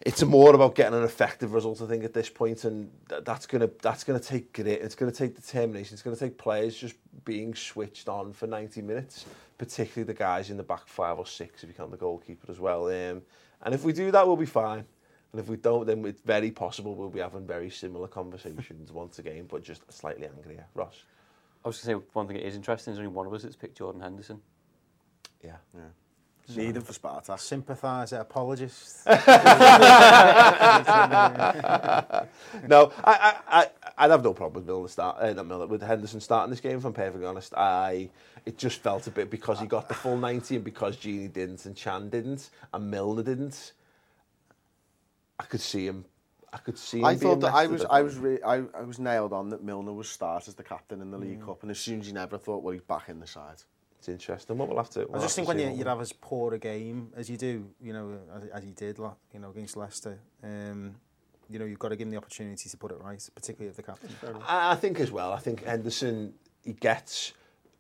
it's 0.01 0.23
more 0.23 0.55
about 0.55 0.77
getting 0.77 0.97
an 0.97 1.05
effective 1.05 1.55
result, 1.55 1.83
I 1.83 1.87
think, 1.87 2.05
at 2.05 2.13
this 2.13 2.29
point, 2.29 2.65
and 2.65 2.91
that's 3.09 3.47
gonna 3.47 3.71
that's 3.83 4.05
gonna 4.05 4.21
take 4.21 4.53
grit. 4.53 4.81
It's 4.83 4.95
gonna 4.95 5.11
take 5.11 5.35
determination. 5.35 5.95
It's 5.95 6.03
gonna 6.03 6.15
take 6.17 6.39
players 6.39 6.77
just 6.77 6.95
being 7.25 7.55
switched 7.55 8.09
on 8.09 8.33
for 8.33 8.47
90 8.47 8.83
minutes, 8.83 9.25
particularly 9.57 10.07
the 10.07 10.19
guys 10.19 10.51
in 10.51 10.57
the 10.57 10.63
back 10.63 10.87
five 10.87 11.19
or 11.19 11.27
six 11.27 11.63
if 11.63 11.69
you 11.69 11.75
count 11.75 11.91
the 11.91 11.97
goalkeeper 11.97 12.51
as 12.51 12.61
well. 12.61 12.87
Um, 12.87 13.23
and 13.63 13.75
if 13.75 13.85
we 13.85 13.93
do 13.93 14.11
that, 14.11 14.27
we'll 14.27 14.37
be 14.37 14.47
fine. 14.47 14.85
And 15.33 15.41
if 15.41 15.49
we 15.49 15.57
don't, 15.57 15.87
then 15.87 16.05
it's 16.07 16.23
very 16.23 16.51
possible 16.51 16.95
we'll 16.95 17.11
be 17.11 17.21
having 17.21 17.47
very 17.47 17.71
similar 17.71 18.09
conversations 18.09 18.93
once 18.93 19.19
again, 19.19 19.47
but 19.49 19.63
just 19.63 19.83
slightly 19.93 20.27
angrier. 20.27 20.65
Ross. 20.75 21.03
I 21.65 21.69
was 21.69 21.85
going 21.85 21.99
to 21.99 22.05
say 22.05 22.09
one 22.13 22.27
thing 22.27 22.37
that 22.37 22.47
is 22.47 22.57
interesting 22.57 22.93
is 22.93 22.99
only 22.99 23.09
one 23.09 23.27
of 23.27 23.35
us 23.35 23.43
that's 23.43 23.57
picked 23.57 23.77
Jordan 23.77 24.01
Henderson. 24.01 24.41
Yeah. 25.45 25.57
yeah. 25.75 26.57
Need 26.57 26.77
him 26.77 26.83
for 26.83 26.95
Sparta. 26.95 27.37
Sympathiser, 27.37 28.17
apologist. 28.17 29.03
no, 29.07 29.21
I, 33.05 33.05
I, 33.05 33.37
I, 33.49 33.67
I'd 33.99 34.11
have 34.11 34.23
no 34.23 34.33
problem 34.33 34.55
with 34.63 34.67
Milner 34.67 34.89
start, 34.89 35.17
uh, 35.19 35.33
not 35.33 35.47
Milner, 35.47 35.67
with 35.67 35.83
Henderson 35.83 36.21
starting 36.21 36.51
this 36.51 36.61
game. 36.61 36.79
If 36.79 36.85
I'm 36.85 36.93
perfectly 36.93 37.27
honest, 37.27 37.53
I 37.55 38.11
it 38.47 38.57
just 38.57 38.81
felt 38.81 39.07
a 39.07 39.11
bit 39.11 39.31
because 39.31 39.59
he 39.61 39.67
got 39.67 39.89
the 39.89 39.95
full 39.95 40.17
90 40.17 40.57
and 40.57 40.65
because 40.65 40.97
Gini 40.97 41.33
didn't 41.33 41.67
and 41.67 41.77
Can 41.77 42.09
didn't 42.09 42.51
and 42.73 42.91
Milner 42.91 43.23
didn't. 43.23 43.73
I 45.39 45.45
could 45.45 45.61
see 45.61 45.87
him. 45.87 46.05
I 46.53 46.59
could 46.59 46.79
see 46.79 47.01
him. 47.01 47.05
I 47.05 47.17
thought 47.17 47.41
that 47.41 47.53
I 47.53 47.67
was 47.67 47.85
I 47.85 48.03
was 48.03 48.17
re- 48.17 48.43
I, 48.43 48.63
I 48.75 48.83
was 48.83 48.99
nailed 48.99 49.33
on 49.33 49.51
that 49.51 49.63
Milner 49.63 49.93
was 49.93 50.09
start 50.09 50.49
as 50.49 50.55
the 50.55 50.63
captain 50.63 51.03
in 51.03 51.11
the 51.11 51.19
League 51.19 51.45
Cup, 51.45 51.63
and 51.63 51.71
as 51.71 51.79
soon 51.79 52.01
as 52.01 52.07
he 52.07 52.13
never 52.13 52.39
thought, 52.39 52.63
well, 52.63 52.73
he's 52.73 52.83
back 52.83 53.09
in 53.09 53.21
the 53.21 53.27
side. 53.27 53.63
It's 53.99 54.09
interesting. 54.09 54.57
What 54.57 54.69
we'll 54.69 54.79
have 54.79 54.91
to. 54.91 55.03
I 55.03 55.05
we'll 55.09 55.23
just 55.23 55.35
think 55.35 55.49
when 55.49 55.59
you, 55.59 55.71
you'd 55.71 55.87
have 55.87 56.01
as 56.01 56.13
poor 56.13 56.55
a 56.55 56.59
game 56.59 57.13
as 57.17 57.29
you 57.29 57.37
do, 57.37 57.69
you 57.83 57.93
know, 57.93 58.19
as, 58.35 58.45
as 58.51 58.63
he 58.63 58.71
did, 58.71 58.99
like, 58.99 59.15
you 59.35 59.41
know, 59.41 59.51
against 59.51 59.77
Leicester, 59.77 60.21
um, 60.43 60.95
you 61.49 61.59
know, 61.59 61.65
you've 61.65 61.79
got 61.79 61.89
to 61.89 61.97
give 61.97 62.07
him 62.07 62.11
the 62.11 62.17
opportunity 62.17 62.69
to 62.69 62.77
put 62.77 62.91
it 62.91 62.99
right, 63.01 63.27
particularly 63.35 63.71
if 63.71 63.77
the 63.77 63.83
captain. 63.83 64.11
I, 64.47 64.73
I 64.73 64.75
think 64.77 65.01
as 65.01 65.11
well. 65.11 65.33
I 65.33 65.39
think 65.39 65.65
Henderson 65.65 66.35
he 66.65 66.73
gets 66.75 67.33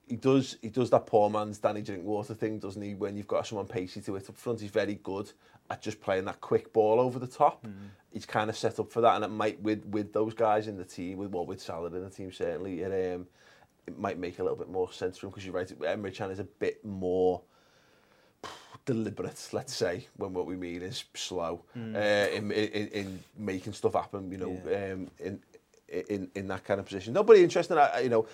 he 0.07 0.17
does 0.17 0.57
he 0.63 0.69
does 0.69 0.91
that 0.91 1.07
poor 1.07 1.29
man's 1.29 1.59
Danny 1.59 1.83
Drinkwater 1.83 2.35
thing, 2.35 2.59
doesn't 2.59 2.81
he? 2.81 2.95
When 2.95 3.17
you've 3.17 3.27
got 3.27 3.47
someone 3.47 3.67
pacey 3.67 4.01
to 4.03 4.17
it 4.17 4.29
up 4.29 4.37
front, 4.37 4.61
he's 4.61 4.71
very 4.71 4.95
good 4.95 5.31
at 5.71 5.83
just 5.83 6.01
playing 6.01 6.25
that 6.25 6.41
quick 6.41 6.73
ball 6.73 6.99
over 6.99 7.19
the 7.19 7.27
top. 7.27 7.67
He's 8.11 8.25
kind 8.25 8.49
of 8.49 8.57
set 8.57 8.79
up 8.81 8.91
for 8.91 9.03
that, 9.03 9.17
and 9.17 9.25
it 9.25 9.29
might 9.29 9.61
with 9.61 9.85
with 9.87 10.13
those 10.13 10.35
guys 10.35 10.67
in 10.67 10.79
the 10.79 10.85
team, 10.85 11.19
with 11.19 11.31
well 11.31 11.47
with 11.47 11.61
Salah 11.61 11.89
in 11.89 12.03
the 12.03 12.11
team 12.11 12.33
certainly, 12.33 12.81
it 12.81 13.15
um 13.15 13.27
it 13.87 13.99
might 13.99 14.19
make 14.19 14.39
a 14.39 14.43
little 14.43 14.57
bit 14.57 14.71
more 14.71 14.91
sense 14.93 15.19
for 15.19 15.27
him 15.27 15.31
because 15.31 15.45
you're 15.45 15.55
right. 15.55 15.69
Emre 15.81 16.15
Can 16.15 16.31
is 16.31 16.39
a 16.39 16.45
bit 16.45 16.85
more 16.85 17.43
deliberate, 18.93 19.41
let's 19.53 19.75
say, 19.85 19.95
when 20.17 20.33
what 20.37 20.47
we 20.47 20.57
mean 20.57 20.83
is 20.83 21.05
slow 21.15 21.55
uh, 21.77 22.27
in, 22.37 22.51
in 22.53 22.89
in 23.01 23.09
making 23.37 23.75
stuff 23.75 23.95
happen. 24.03 24.23
You 24.33 24.39
know, 24.43 24.55
Yeah. 24.67 24.93
um, 24.93 25.01
in 25.27 25.35
in 26.13 26.31
in 26.35 26.49
that 26.49 26.63
kind 26.69 26.81
of 26.81 26.87
position. 26.87 27.13
Nobody 27.15 27.43
interesting. 27.43 27.77
I- 27.79 28.01
you 28.07 28.09
know, 28.15 28.27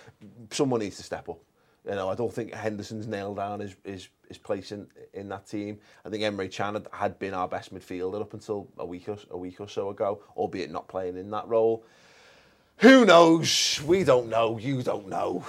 someone 0.51 0.79
needs 0.81 0.97
to 0.97 1.03
step 1.03 1.27
up. 1.29 1.39
You 1.89 1.95
know, 1.99 2.09
I 2.13 2.15
don't 2.15 2.33
think 2.33 2.51
Henderson's 2.53 3.07
nailed 3.07 3.37
down 3.37 3.59
his 3.59 3.75
his, 3.83 4.07
his 4.27 4.37
place 4.39 4.71
in, 4.75 4.87
in 5.13 5.29
that 5.29 5.45
team. 5.55 5.77
I 6.05 6.09
think 6.09 6.23
Emre 6.23 6.49
Can 6.51 6.73
had, 6.73 6.87
had 6.91 7.13
been 7.19 7.33
our 7.33 7.47
best 7.47 7.73
midfielder 7.73 8.21
up 8.21 8.33
until 8.33 8.67
a 8.77 8.85
week 8.93 9.07
or 9.09 9.17
a 9.29 9.37
week 9.37 9.59
or 9.59 9.69
so 9.69 9.89
ago, 9.89 10.09
albeit 10.35 10.71
not 10.71 10.87
playing 10.87 11.17
in 11.17 11.29
that 11.31 11.47
role. 11.47 11.83
Who 12.77 13.05
knows? 13.05 13.81
We 13.85 14.03
don't 14.03 14.27
know. 14.29 14.57
You 14.57 14.81
don't 14.83 15.07
know. 15.07 15.45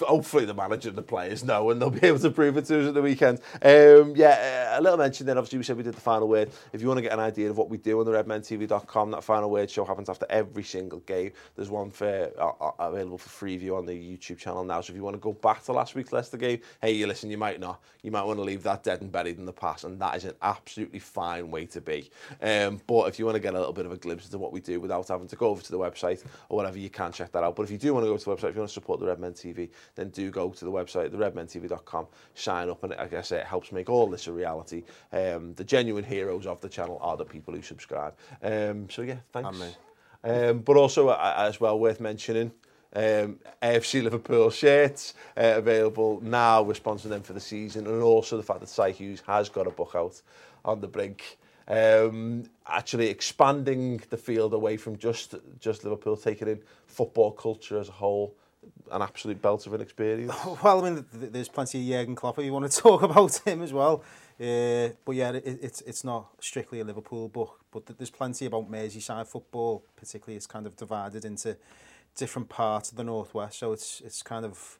Hopefully, 0.00 0.44
the 0.44 0.54
manager 0.54 0.88
and 0.88 0.98
the 0.98 1.02
players 1.02 1.44
know, 1.44 1.70
and 1.70 1.80
they'll 1.80 1.90
be 1.90 2.06
able 2.06 2.18
to 2.18 2.30
prove 2.30 2.56
it 2.56 2.66
to 2.66 2.80
us 2.80 2.88
at 2.88 2.94
the 2.94 3.02
weekend. 3.02 3.40
Um, 3.62 4.14
yeah, 4.16 4.78
a 4.78 4.80
little 4.80 4.98
mention 4.98 5.26
then. 5.26 5.38
Obviously, 5.38 5.58
we 5.58 5.64
said 5.64 5.76
we 5.76 5.82
did 5.82 5.94
the 5.94 6.00
final 6.00 6.28
word. 6.28 6.50
If 6.72 6.82
you 6.82 6.88
want 6.88 6.98
to 6.98 7.02
get 7.02 7.12
an 7.12 7.20
idea 7.20 7.50
of 7.50 7.56
what 7.56 7.70
we 7.70 7.78
do 7.78 7.98
on 8.00 8.06
the 8.06 8.12
RedmenTV.com, 8.12 9.10
that 9.12 9.24
final 9.24 9.50
word 9.50 9.70
show 9.70 9.84
happens 9.84 10.08
after 10.08 10.26
every 10.28 10.62
single 10.64 11.00
game. 11.00 11.32
There's 11.54 11.70
one 11.70 11.90
for 11.90 12.30
uh, 12.38 12.70
available 12.78 13.18
for 13.18 13.28
free 13.28 13.56
view 13.56 13.76
on 13.76 13.86
the 13.86 13.92
YouTube 13.92 14.38
channel 14.38 14.64
now. 14.64 14.80
So 14.80 14.92
if 14.92 14.96
you 14.96 15.02
want 15.02 15.14
to 15.14 15.20
go 15.20 15.32
back 15.32 15.64
to 15.64 15.72
last 15.72 15.94
week's 15.94 16.12
Leicester 16.12 16.36
game, 16.36 16.60
hey, 16.82 16.92
you 16.92 17.06
listen, 17.06 17.30
you 17.30 17.38
might 17.38 17.60
not. 17.60 17.82
You 18.02 18.10
might 18.10 18.22
want 18.22 18.38
to 18.38 18.44
leave 18.44 18.62
that 18.64 18.84
dead 18.84 19.00
and 19.00 19.10
buried 19.10 19.38
in 19.38 19.46
the 19.46 19.52
past, 19.52 19.84
and 19.84 20.00
that 20.00 20.16
is 20.16 20.24
an 20.24 20.34
absolutely 20.42 20.98
fine 20.98 21.50
way 21.50 21.66
to 21.66 21.80
be. 21.80 22.10
Um, 22.40 22.80
but 22.86 23.08
if 23.08 23.18
you 23.18 23.24
want 23.24 23.36
to 23.36 23.40
get 23.40 23.54
a 23.54 23.58
little 23.58 23.72
bit 23.72 23.86
of 23.86 23.92
a 23.92 23.96
glimpse 23.96 24.26
into 24.26 24.38
what 24.38 24.52
we 24.52 24.60
do 24.60 24.78
without 24.80 25.08
having 25.08 25.26
to 25.28 25.36
go 25.36 25.48
over 25.48 25.62
to 25.62 25.72
the 25.72 25.78
website 25.78 26.22
or 26.48 26.56
whatever, 26.56 26.78
you 26.78 26.90
can 26.90 27.12
check 27.12 27.32
that 27.32 27.42
out. 27.42 27.56
But 27.56 27.64
if 27.64 27.70
you 27.70 27.78
do 27.78 27.94
want 27.94 28.04
to 28.04 28.10
go 28.10 28.16
to 28.16 28.24
the 28.24 28.30
website, 28.30 28.50
if 28.50 28.54
you 28.54 28.60
want 28.60 28.70
to 28.70 28.74
support 28.74 29.00
the 29.00 29.06
Redmen 29.06 29.32
TV, 29.32 29.70
then 29.94 30.10
do 30.10 30.30
go 30.30 30.50
to 30.50 30.64
the 30.64 30.70
website, 30.70 31.10
theredmentv.com, 31.10 32.06
sign 32.34 32.68
up, 32.70 32.82
and 32.82 32.94
like 32.96 33.14
I 33.14 33.22
say, 33.22 33.38
it 33.38 33.46
helps 33.46 33.72
make 33.72 33.88
all 33.88 34.08
this 34.08 34.26
a 34.26 34.32
reality. 34.32 34.84
Um, 35.12 35.54
the 35.54 35.64
genuine 35.64 36.04
heroes 36.04 36.46
of 36.46 36.60
the 36.60 36.68
channel 36.68 36.98
are 37.00 37.16
the 37.16 37.24
people 37.24 37.54
who 37.54 37.62
subscribe. 37.62 38.14
Um, 38.42 38.88
so 38.90 39.02
yeah, 39.02 39.18
thanks. 39.32 39.48
Um, 40.24 40.58
but 40.60 40.76
also, 40.76 41.08
uh, 41.08 41.34
as 41.36 41.60
well, 41.60 41.78
worth 41.78 42.00
mentioning, 42.00 42.50
um, 42.94 43.38
AFC 43.62 44.02
Liverpool 44.02 44.50
shirts 44.50 45.14
uh, 45.36 45.54
available 45.56 46.20
now. 46.22 46.62
We're 46.62 46.72
sponsoring 46.72 47.10
them 47.10 47.22
for 47.22 47.34
the 47.34 47.40
season, 47.40 47.86
and 47.86 48.02
also 48.02 48.36
the 48.36 48.42
fact 48.42 48.60
that 48.60 48.68
Si 48.68 48.92
Hughes 48.92 49.22
has 49.26 49.48
got 49.48 49.66
a 49.66 49.70
book 49.70 49.92
out 49.94 50.20
on 50.64 50.80
the 50.80 50.88
brink. 50.88 51.38
Um, 51.68 52.44
actually 52.66 53.08
expanding 53.08 54.00
the 54.08 54.16
field 54.16 54.54
away 54.54 54.76
from 54.76 54.96
just 54.96 55.34
just 55.60 55.84
Liverpool, 55.84 56.16
taking 56.16 56.48
in 56.48 56.60
football 56.86 57.32
culture 57.32 57.78
as 57.78 57.88
a 57.88 57.92
whole 57.92 58.34
an 58.90 59.02
absolute 59.02 59.40
belt 59.42 59.66
of 59.66 59.74
an 59.74 59.80
experience. 59.80 60.32
Well, 60.62 60.84
I 60.84 60.90
mean, 60.90 61.04
there's 61.12 61.48
plenty 61.48 61.80
of 61.80 61.86
Jurgen 61.86 62.14
Klopp 62.14 62.38
you 62.38 62.52
want 62.52 62.70
to 62.70 62.78
talk 62.82 63.02
about 63.02 63.36
him 63.46 63.62
as 63.62 63.72
well. 63.72 64.02
Uh, 64.40 64.90
but 65.04 65.12
yeah, 65.12 65.32
it, 65.32 65.58
it's 65.62 65.80
it's 65.82 66.04
not 66.04 66.28
strictly 66.40 66.80
a 66.80 66.84
Liverpool 66.84 67.28
book, 67.28 67.60
but 67.70 67.86
there's 67.98 68.10
plenty 68.10 68.44
about 68.44 68.70
Merseyside 68.70 69.26
football. 69.26 69.82
Particularly, 69.96 70.36
it's 70.36 70.46
kind 70.46 70.66
of 70.66 70.76
divided 70.76 71.24
into 71.24 71.56
different 72.16 72.48
parts 72.48 72.90
of 72.90 72.96
the 72.96 73.04
northwest, 73.04 73.58
so 73.58 73.72
it's 73.72 74.02
it's 74.04 74.22
kind 74.22 74.44
of, 74.44 74.78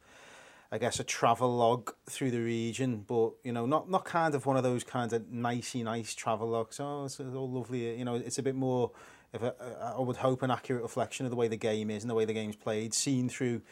I 0.70 0.77
guess, 0.77 1.01
a 1.01 1.05
travel 1.05 1.57
log 1.57 1.94
through 2.05 2.33
the 2.33 2.40
region. 2.40 3.05
But 3.07 3.33
you 3.44 3.53
know, 3.53 3.64
not 3.64 3.88
not 3.90 4.05
kind 4.05 4.35
of 4.35 4.44
one 4.44 4.59
of 4.59 4.62
those 4.62 4.85
kind 4.85 5.11
of 5.14 5.31
nicey 5.31 5.83
nice 5.83 6.14
travel 6.14 6.49
logs. 6.49 6.79
Oh, 6.79 7.07
it's, 7.07 7.18
it's 7.18 7.35
all 7.35 7.51
lovely. 7.51 7.96
You 7.96 8.05
know, 8.05 8.16
it's 8.16 8.38
a 8.38 8.42
bit 8.42 8.55
more. 8.55 8.90
A, 9.42 9.94
I 9.96 10.01
would 10.01 10.16
hope 10.16 10.42
an 10.42 10.51
accurate 10.51 10.83
reflection 10.83 11.27
of 11.27 11.31
the 11.31 11.37
way 11.37 11.49
the 11.49 11.57
game 11.57 11.90
is 11.90 12.03
and 12.03 12.11
the 12.11 12.14
way 12.14 12.25
the 12.25 12.33
game's 12.33 12.57
played, 12.57 12.94
seen 12.94 13.29
through 13.29 13.62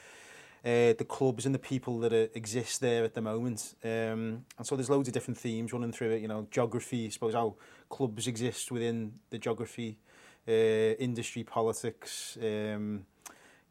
uh, 0.65 0.95
the 0.97 1.07
clubs 1.07 1.45
and 1.45 1.55
the 1.55 1.59
people 1.59 1.99
that 2.01 2.13
are, 2.13 2.29
exist 2.35 2.81
there 2.81 3.05
at 3.05 3.15
the 3.15 3.21
moment. 3.21 3.75
Um, 3.85 4.45
and 4.57 4.67
so 4.67 4.77
there's 4.77 4.91
loads 4.91 5.09
of 5.09 5.15
different 5.15 5.39
themes 5.39 5.73
running 5.73 5.93
through 5.93 6.13
it. 6.13 6.23
You 6.23 6.29
know, 6.29 6.47
geography, 6.51 7.07
I 7.07 7.09
suppose 7.11 7.35
how 7.35 7.57
clubs 7.91 8.27
exist 8.27 8.73
within 8.73 9.13
the 9.31 9.39
geography, 9.39 9.99
uh, 10.49 10.53
industry, 10.53 11.45
politics, 11.45 12.39
um, 12.43 13.05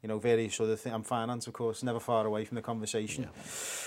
you 0.04 0.10
know, 0.10 0.20
various 0.20 0.60
other 0.60 0.76
things. 0.76 0.94
And 0.94 1.06
finance, 1.06 1.48
of 1.48 1.54
course, 1.54 1.82
never 1.82 2.00
far 2.00 2.28
away 2.28 2.44
from 2.46 2.56
the 2.56 2.62
conversation. 2.62 3.24
Yeah. 3.24 3.42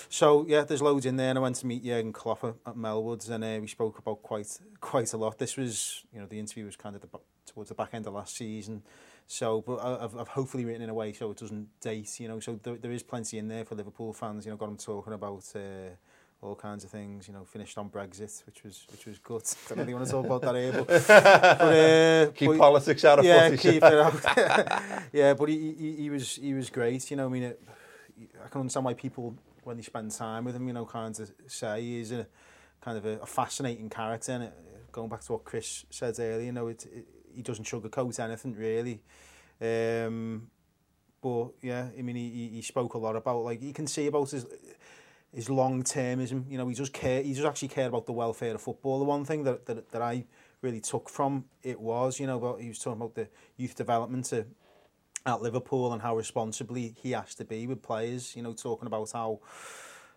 So, 0.08 0.46
yeah, 0.48 0.62
there's 0.62 0.82
loads 0.82 1.04
in 1.04 1.16
there. 1.16 1.28
And 1.28 1.38
I 1.38 1.42
went 1.42 1.56
to 1.56 1.66
meet 1.66 1.84
Jurgen 1.84 2.12
Klopp 2.12 2.42
at 2.42 2.74
Melwoods 2.74 3.28
and 3.28 3.44
uh, 3.44 3.58
we 3.60 3.66
spoke 3.66 3.98
about 3.98 4.22
quite 4.22 4.58
quite 4.80 5.12
a 5.12 5.18
lot. 5.18 5.38
This 5.38 5.56
was, 5.56 6.04
you 6.12 6.18
know, 6.18 6.26
the 6.26 6.38
interview 6.38 6.64
was 6.64 6.74
kind 6.74 6.96
of 6.96 7.02
the, 7.02 7.08
towards 7.46 7.68
the 7.68 7.74
back 7.74 7.90
end 7.92 8.06
of 8.06 8.14
last 8.14 8.34
season. 8.36 8.82
So, 9.26 9.60
but 9.60 9.78
I've, 9.84 10.16
I've 10.16 10.28
hopefully 10.28 10.64
written 10.64 10.82
in 10.82 10.88
a 10.88 10.94
way 10.94 11.12
so 11.12 11.30
it 11.32 11.36
doesn't 11.36 11.68
date, 11.80 12.18
you 12.18 12.28
know. 12.28 12.40
So 12.40 12.58
there, 12.62 12.76
there 12.76 12.92
is 12.92 13.02
plenty 13.02 13.38
in 13.38 13.48
there 13.48 13.64
for 13.64 13.74
Liverpool 13.74 14.12
fans. 14.12 14.46
You 14.46 14.52
know, 14.52 14.56
got 14.56 14.66
them 14.66 14.78
talking 14.78 15.12
about 15.12 15.44
uh, 15.54 15.96
all 16.46 16.54
kinds 16.54 16.84
of 16.84 16.90
things. 16.90 17.28
You 17.28 17.34
know, 17.34 17.44
finished 17.44 17.76
on 17.78 17.90
Brexit, 17.90 18.44
which 18.46 18.62
was 18.62 18.86
which 18.90 19.06
was 19.06 19.18
good. 19.18 19.42
Don't 19.68 19.78
really 19.78 19.94
want 19.94 20.06
to 20.06 20.12
talk 20.12 20.26
about 20.26 20.42
that 20.42 20.54
here, 20.54 20.72
but, 20.72 20.86
but 20.86 21.10
uh, 21.10 22.30
keep 22.34 22.48
but, 22.50 22.58
politics 22.58 23.04
out 23.04 23.18
of 23.18 23.24
yeah, 23.24 23.54
keep 23.56 23.82
it 23.82 23.84
out. 23.84 25.02
yeah, 25.12 25.34
but 25.34 25.48
he, 25.48 25.74
he 25.78 25.96
he 25.96 26.10
was 26.10 26.36
he 26.36 26.54
was 26.54 26.70
great. 26.70 27.10
You 27.10 27.16
know, 27.16 27.26
I 27.26 27.28
mean, 27.28 27.42
it, 27.42 27.62
I 28.44 28.48
can 28.48 28.62
understand 28.62 28.84
why 28.84 28.94
people 28.94 29.36
when 29.64 29.76
they 29.76 29.82
spend 29.82 30.12
time 30.12 30.44
with 30.44 30.54
him, 30.54 30.66
you 30.66 30.72
know, 30.72 30.86
kind 30.86 31.18
of 31.18 31.30
say 31.48 31.82
he's 31.82 32.12
a 32.12 32.26
kind 32.80 32.96
of 32.96 33.04
a, 33.04 33.18
a 33.20 33.26
fascinating 33.26 33.90
character. 33.90 34.32
And 34.32 34.44
it, 34.44 34.54
going 34.92 35.08
back 35.08 35.22
to 35.22 35.32
what 35.32 35.44
Chris 35.44 35.84
said 35.90 36.14
earlier, 36.18 36.46
you 36.46 36.52
know, 36.52 36.68
it, 36.68 36.86
it 36.86 37.06
he 37.34 37.42
doesn't 37.42 37.66
sugarcoat 37.66 38.18
anything 38.18 38.54
really. 38.54 39.02
Um, 39.60 40.48
but 41.20 41.48
yeah, 41.62 41.88
I 41.98 42.02
mean, 42.02 42.16
he, 42.16 42.50
he 42.54 42.62
spoke 42.62 42.94
a 42.94 42.98
lot 42.98 43.16
about 43.16 43.44
like 43.44 43.62
you 43.62 43.72
can 43.72 43.86
see 43.86 44.06
about 44.06 44.30
his 44.30 44.46
his 45.34 45.50
long 45.50 45.82
termism. 45.82 46.50
You 46.50 46.58
know, 46.58 46.68
he 46.68 46.74
just 46.74 46.92
care. 46.92 47.22
He 47.22 47.34
does 47.34 47.44
actually 47.44 47.68
cared 47.68 47.88
about 47.88 48.06
the 48.06 48.12
welfare 48.12 48.54
of 48.54 48.60
football. 48.60 48.98
The 48.98 49.04
one 49.04 49.24
thing 49.24 49.44
that 49.44 49.66
that, 49.66 49.90
that 49.92 50.02
I 50.02 50.24
really 50.62 50.80
took 50.80 51.08
from 51.08 51.44
it 51.62 51.80
was, 51.80 52.18
you 52.18 52.26
know, 52.26 52.38
about 52.38 52.60
he 52.60 52.68
was 52.68 52.78
talking 52.78 53.00
about 53.00 53.14
the 53.14 53.28
youth 53.56 53.74
development 53.74 54.26
to, 54.26 54.46
at 55.24 55.42
Liverpool 55.42 55.92
and 55.92 56.02
how 56.02 56.16
responsibly 56.16 56.94
he 57.02 57.12
has 57.12 57.34
to 57.36 57.44
be 57.44 57.66
with 57.66 57.82
players. 57.82 58.34
You 58.36 58.42
know, 58.42 58.52
talking 58.52 58.86
about 58.86 59.10
how 59.12 59.40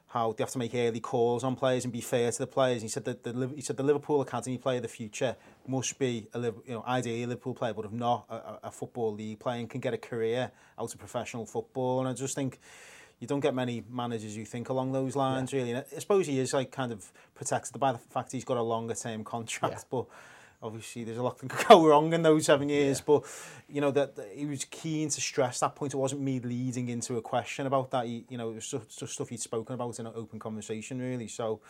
how 0.10 0.32
they 0.32 0.42
have 0.44 0.50
to 0.50 0.58
make 0.58 0.74
early 0.74 1.00
calls 1.00 1.44
on 1.44 1.56
players 1.56 1.84
and 1.84 1.94
be 1.94 2.02
fair 2.02 2.32
to 2.32 2.40
the 2.40 2.48
players. 2.48 2.82
He 2.82 2.88
said 2.88 3.06
that 3.06 3.24
the 3.24 3.52
he 3.56 3.62
said 3.62 3.78
the 3.78 3.84
Liverpool 3.84 4.22
academy 4.22 4.58
player 4.58 4.78
of 4.78 4.84
the 4.84 4.90
future 4.90 5.36
must 5.68 5.98
be 6.00 6.28
a 6.34 6.40
you 6.40 6.54
know 6.68 6.84
ideally 6.88 7.24
a 7.24 7.28
Liverpool 7.28 7.54
player, 7.54 7.74
but 7.74 7.86
if 7.86 7.92
not 7.92 8.26
a, 8.30 8.68
a 8.68 8.72
football 8.72 9.14
league 9.14 9.40
player 9.40 9.60
and 9.60 9.70
can 9.70 9.80
get 9.80 9.94
a 9.94 9.98
career 9.98 10.52
out 10.80 10.94
of 10.94 11.00
professional 11.00 11.46
football. 11.46 12.00
And 12.00 12.10
I 12.10 12.14
just 12.14 12.36
think 12.36 12.60
you 13.20 13.28
don't 13.28 13.42
get 13.42 13.54
many 13.54 13.84
managers 13.90 14.36
who 14.36 14.46
think 14.46 14.70
along 14.70 14.92
those 14.92 15.16
lines 15.16 15.52
yeah. 15.52 15.60
really. 15.60 15.72
And 15.72 15.86
I 15.96 16.00
suppose 16.00 16.28
he 16.28 16.40
is 16.40 16.54
like 16.54 16.72
kind 16.72 16.92
of 16.92 17.12
protected 17.36 17.80
by 17.80 17.92
the 17.92 17.98
fact 17.98 18.32
he's 18.32 18.46
got 18.46 18.58
a 18.58 18.64
longer 18.64 18.96
term 18.96 19.24
contract, 19.24 19.74
yeah. 19.74 19.84
but 19.92 20.06
obviously 20.62 21.04
there's 21.04 21.18
a 21.18 21.24
lot 21.24 21.38
that 21.40 21.50
could 21.50 21.68
go 21.68 21.86
wrong 21.86 22.14
in 22.14 22.22
those 22.22 22.46
seven 22.46 22.70
years, 22.70 23.00
yeah. 23.00 23.04
but 23.06 23.24
you 23.68 23.82
know 23.82 23.92
that, 23.92 24.16
that, 24.16 24.30
he 24.34 24.46
was 24.46 24.66
keen 24.66 25.10
to 25.10 25.22
stress 25.22 25.60
that 25.60 25.76
point. 25.76 25.94
It 25.94 25.98
wasn't 25.98 26.22
me 26.22 26.40
leading 26.40 26.90
into 26.90 27.18
a 27.18 27.22
question 27.22 27.66
about 27.66 27.92
that. 27.92 28.06
He, 28.06 28.26
you 28.30 28.38
know, 28.38 28.52
it 28.52 28.56
was 28.56 28.70
just, 28.70 29.00
just 29.00 29.14
stuff 29.14 29.30
he'd 29.30 29.42
spoken 29.42 29.76
about 29.76 30.00
in 30.00 30.06
an 30.06 30.14
open 30.16 30.40
conversation, 30.40 31.00
really. 31.00 31.28
So, 31.28 31.62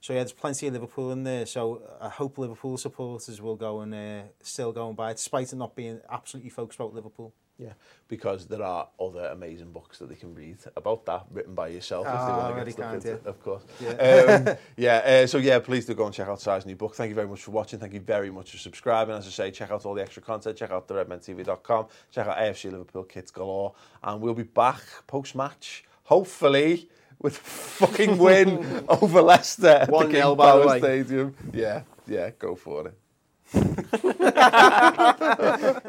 so 0.00 0.12
yeah, 0.12 0.20
there's 0.20 0.32
plenty 0.32 0.66
of 0.66 0.72
Liverpool 0.74 1.12
in 1.12 1.24
there. 1.24 1.46
So 1.46 1.82
I 2.00 2.08
hope 2.08 2.36
Liverpool 2.36 2.76
supporters 2.76 3.40
will 3.40 3.56
go 3.56 3.80
and 3.80 3.94
uh, 3.94 4.22
still 4.42 4.72
go 4.72 4.88
and 4.88 4.96
buy 4.96 5.12
it, 5.12 5.16
despite 5.16 5.52
it 5.52 5.56
not 5.56 5.74
being 5.74 6.00
absolutely 6.10 6.50
focused 6.50 6.80
about 6.80 6.94
Liverpool. 6.94 7.32
Yeah, 7.58 7.74
because 8.08 8.46
there 8.46 8.62
are 8.62 8.88
other 8.98 9.26
amazing 9.26 9.72
books 9.72 9.98
that 9.98 10.08
they 10.08 10.14
can 10.14 10.34
read 10.34 10.56
about 10.74 11.04
that, 11.06 11.26
written 11.30 11.54
by 11.54 11.68
yourself, 11.68 12.06
if 12.06 12.12
they 12.12 12.18
ah, 12.18 12.50
want 12.50 12.58
to 12.58 12.64
get 12.64 12.72
stuff 12.74 12.94
into 12.94 13.08
yeah. 13.08 13.30
of 13.30 13.42
course. 13.42 13.62
Yeah, 13.80 13.90
um, 13.90 14.56
yeah 14.76 14.96
uh, 14.96 15.26
so 15.26 15.38
yeah, 15.38 15.58
please 15.58 15.86
do 15.86 15.94
go 15.94 16.06
and 16.06 16.14
check 16.14 16.28
out 16.28 16.40
Si's 16.40 16.66
new 16.66 16.74
book. 16.76 16.94
Thank 16.94 17.10
you 17.10 17.14
very 17.14 17.28
much 17.28 17.42
for 17.42 17.50
watching. 17.50 17.78
Thank 17.78 17.92
you 17.92 18.00
very 18.00 18.30
much 18.30 18.50
for 18.50 18.58
subscribing. 18.58 19.14
As 19.14 19.26
I 19.26 19.30
say, 19.30 19.50
check 19.50 19.70
out 19.70 19.84
all 19.84 19.94
the 19.94 20.02
extra 20.02 20.22
content. 20.22 20.56
Check 20.56 20.70
out 20.70 20.88
the 20.88 20.94
theredmentv.com. 20.94 21.86
Check 22.10 22.26
out 22.26 22.38
AFC 22.38 22.72
Liverpool 22.72 23.04
kits 23.04 23.30
galore. 23.30 23.74
And 24.02 24.20
we'll 24.20 24.34
be 24.34 24.42
back 24.44 24.82
post-match, 25.06 25.84
hopefully, 26.04 26.88
with 27.20 27.36
a 27.36 27.40
fucking 27.40 28.18
win 28.18 28.84
over 28.88 29.22
Leicester 29.22 29.68
at 29.68 29.90
One 29.90 30.06
the 30.06 30.12
King 30.12 30.20
nil, 30.20 30.36
by 30.36 30.56
the 30.56 30.64
Power. 30.64 30.78
Stadium. 30.78 31.34
Yeah, 31.52 31.82
yeah, 32.08 32.30
go 32.30 32.56
for 32.56 32.88
it. 32.88 32.94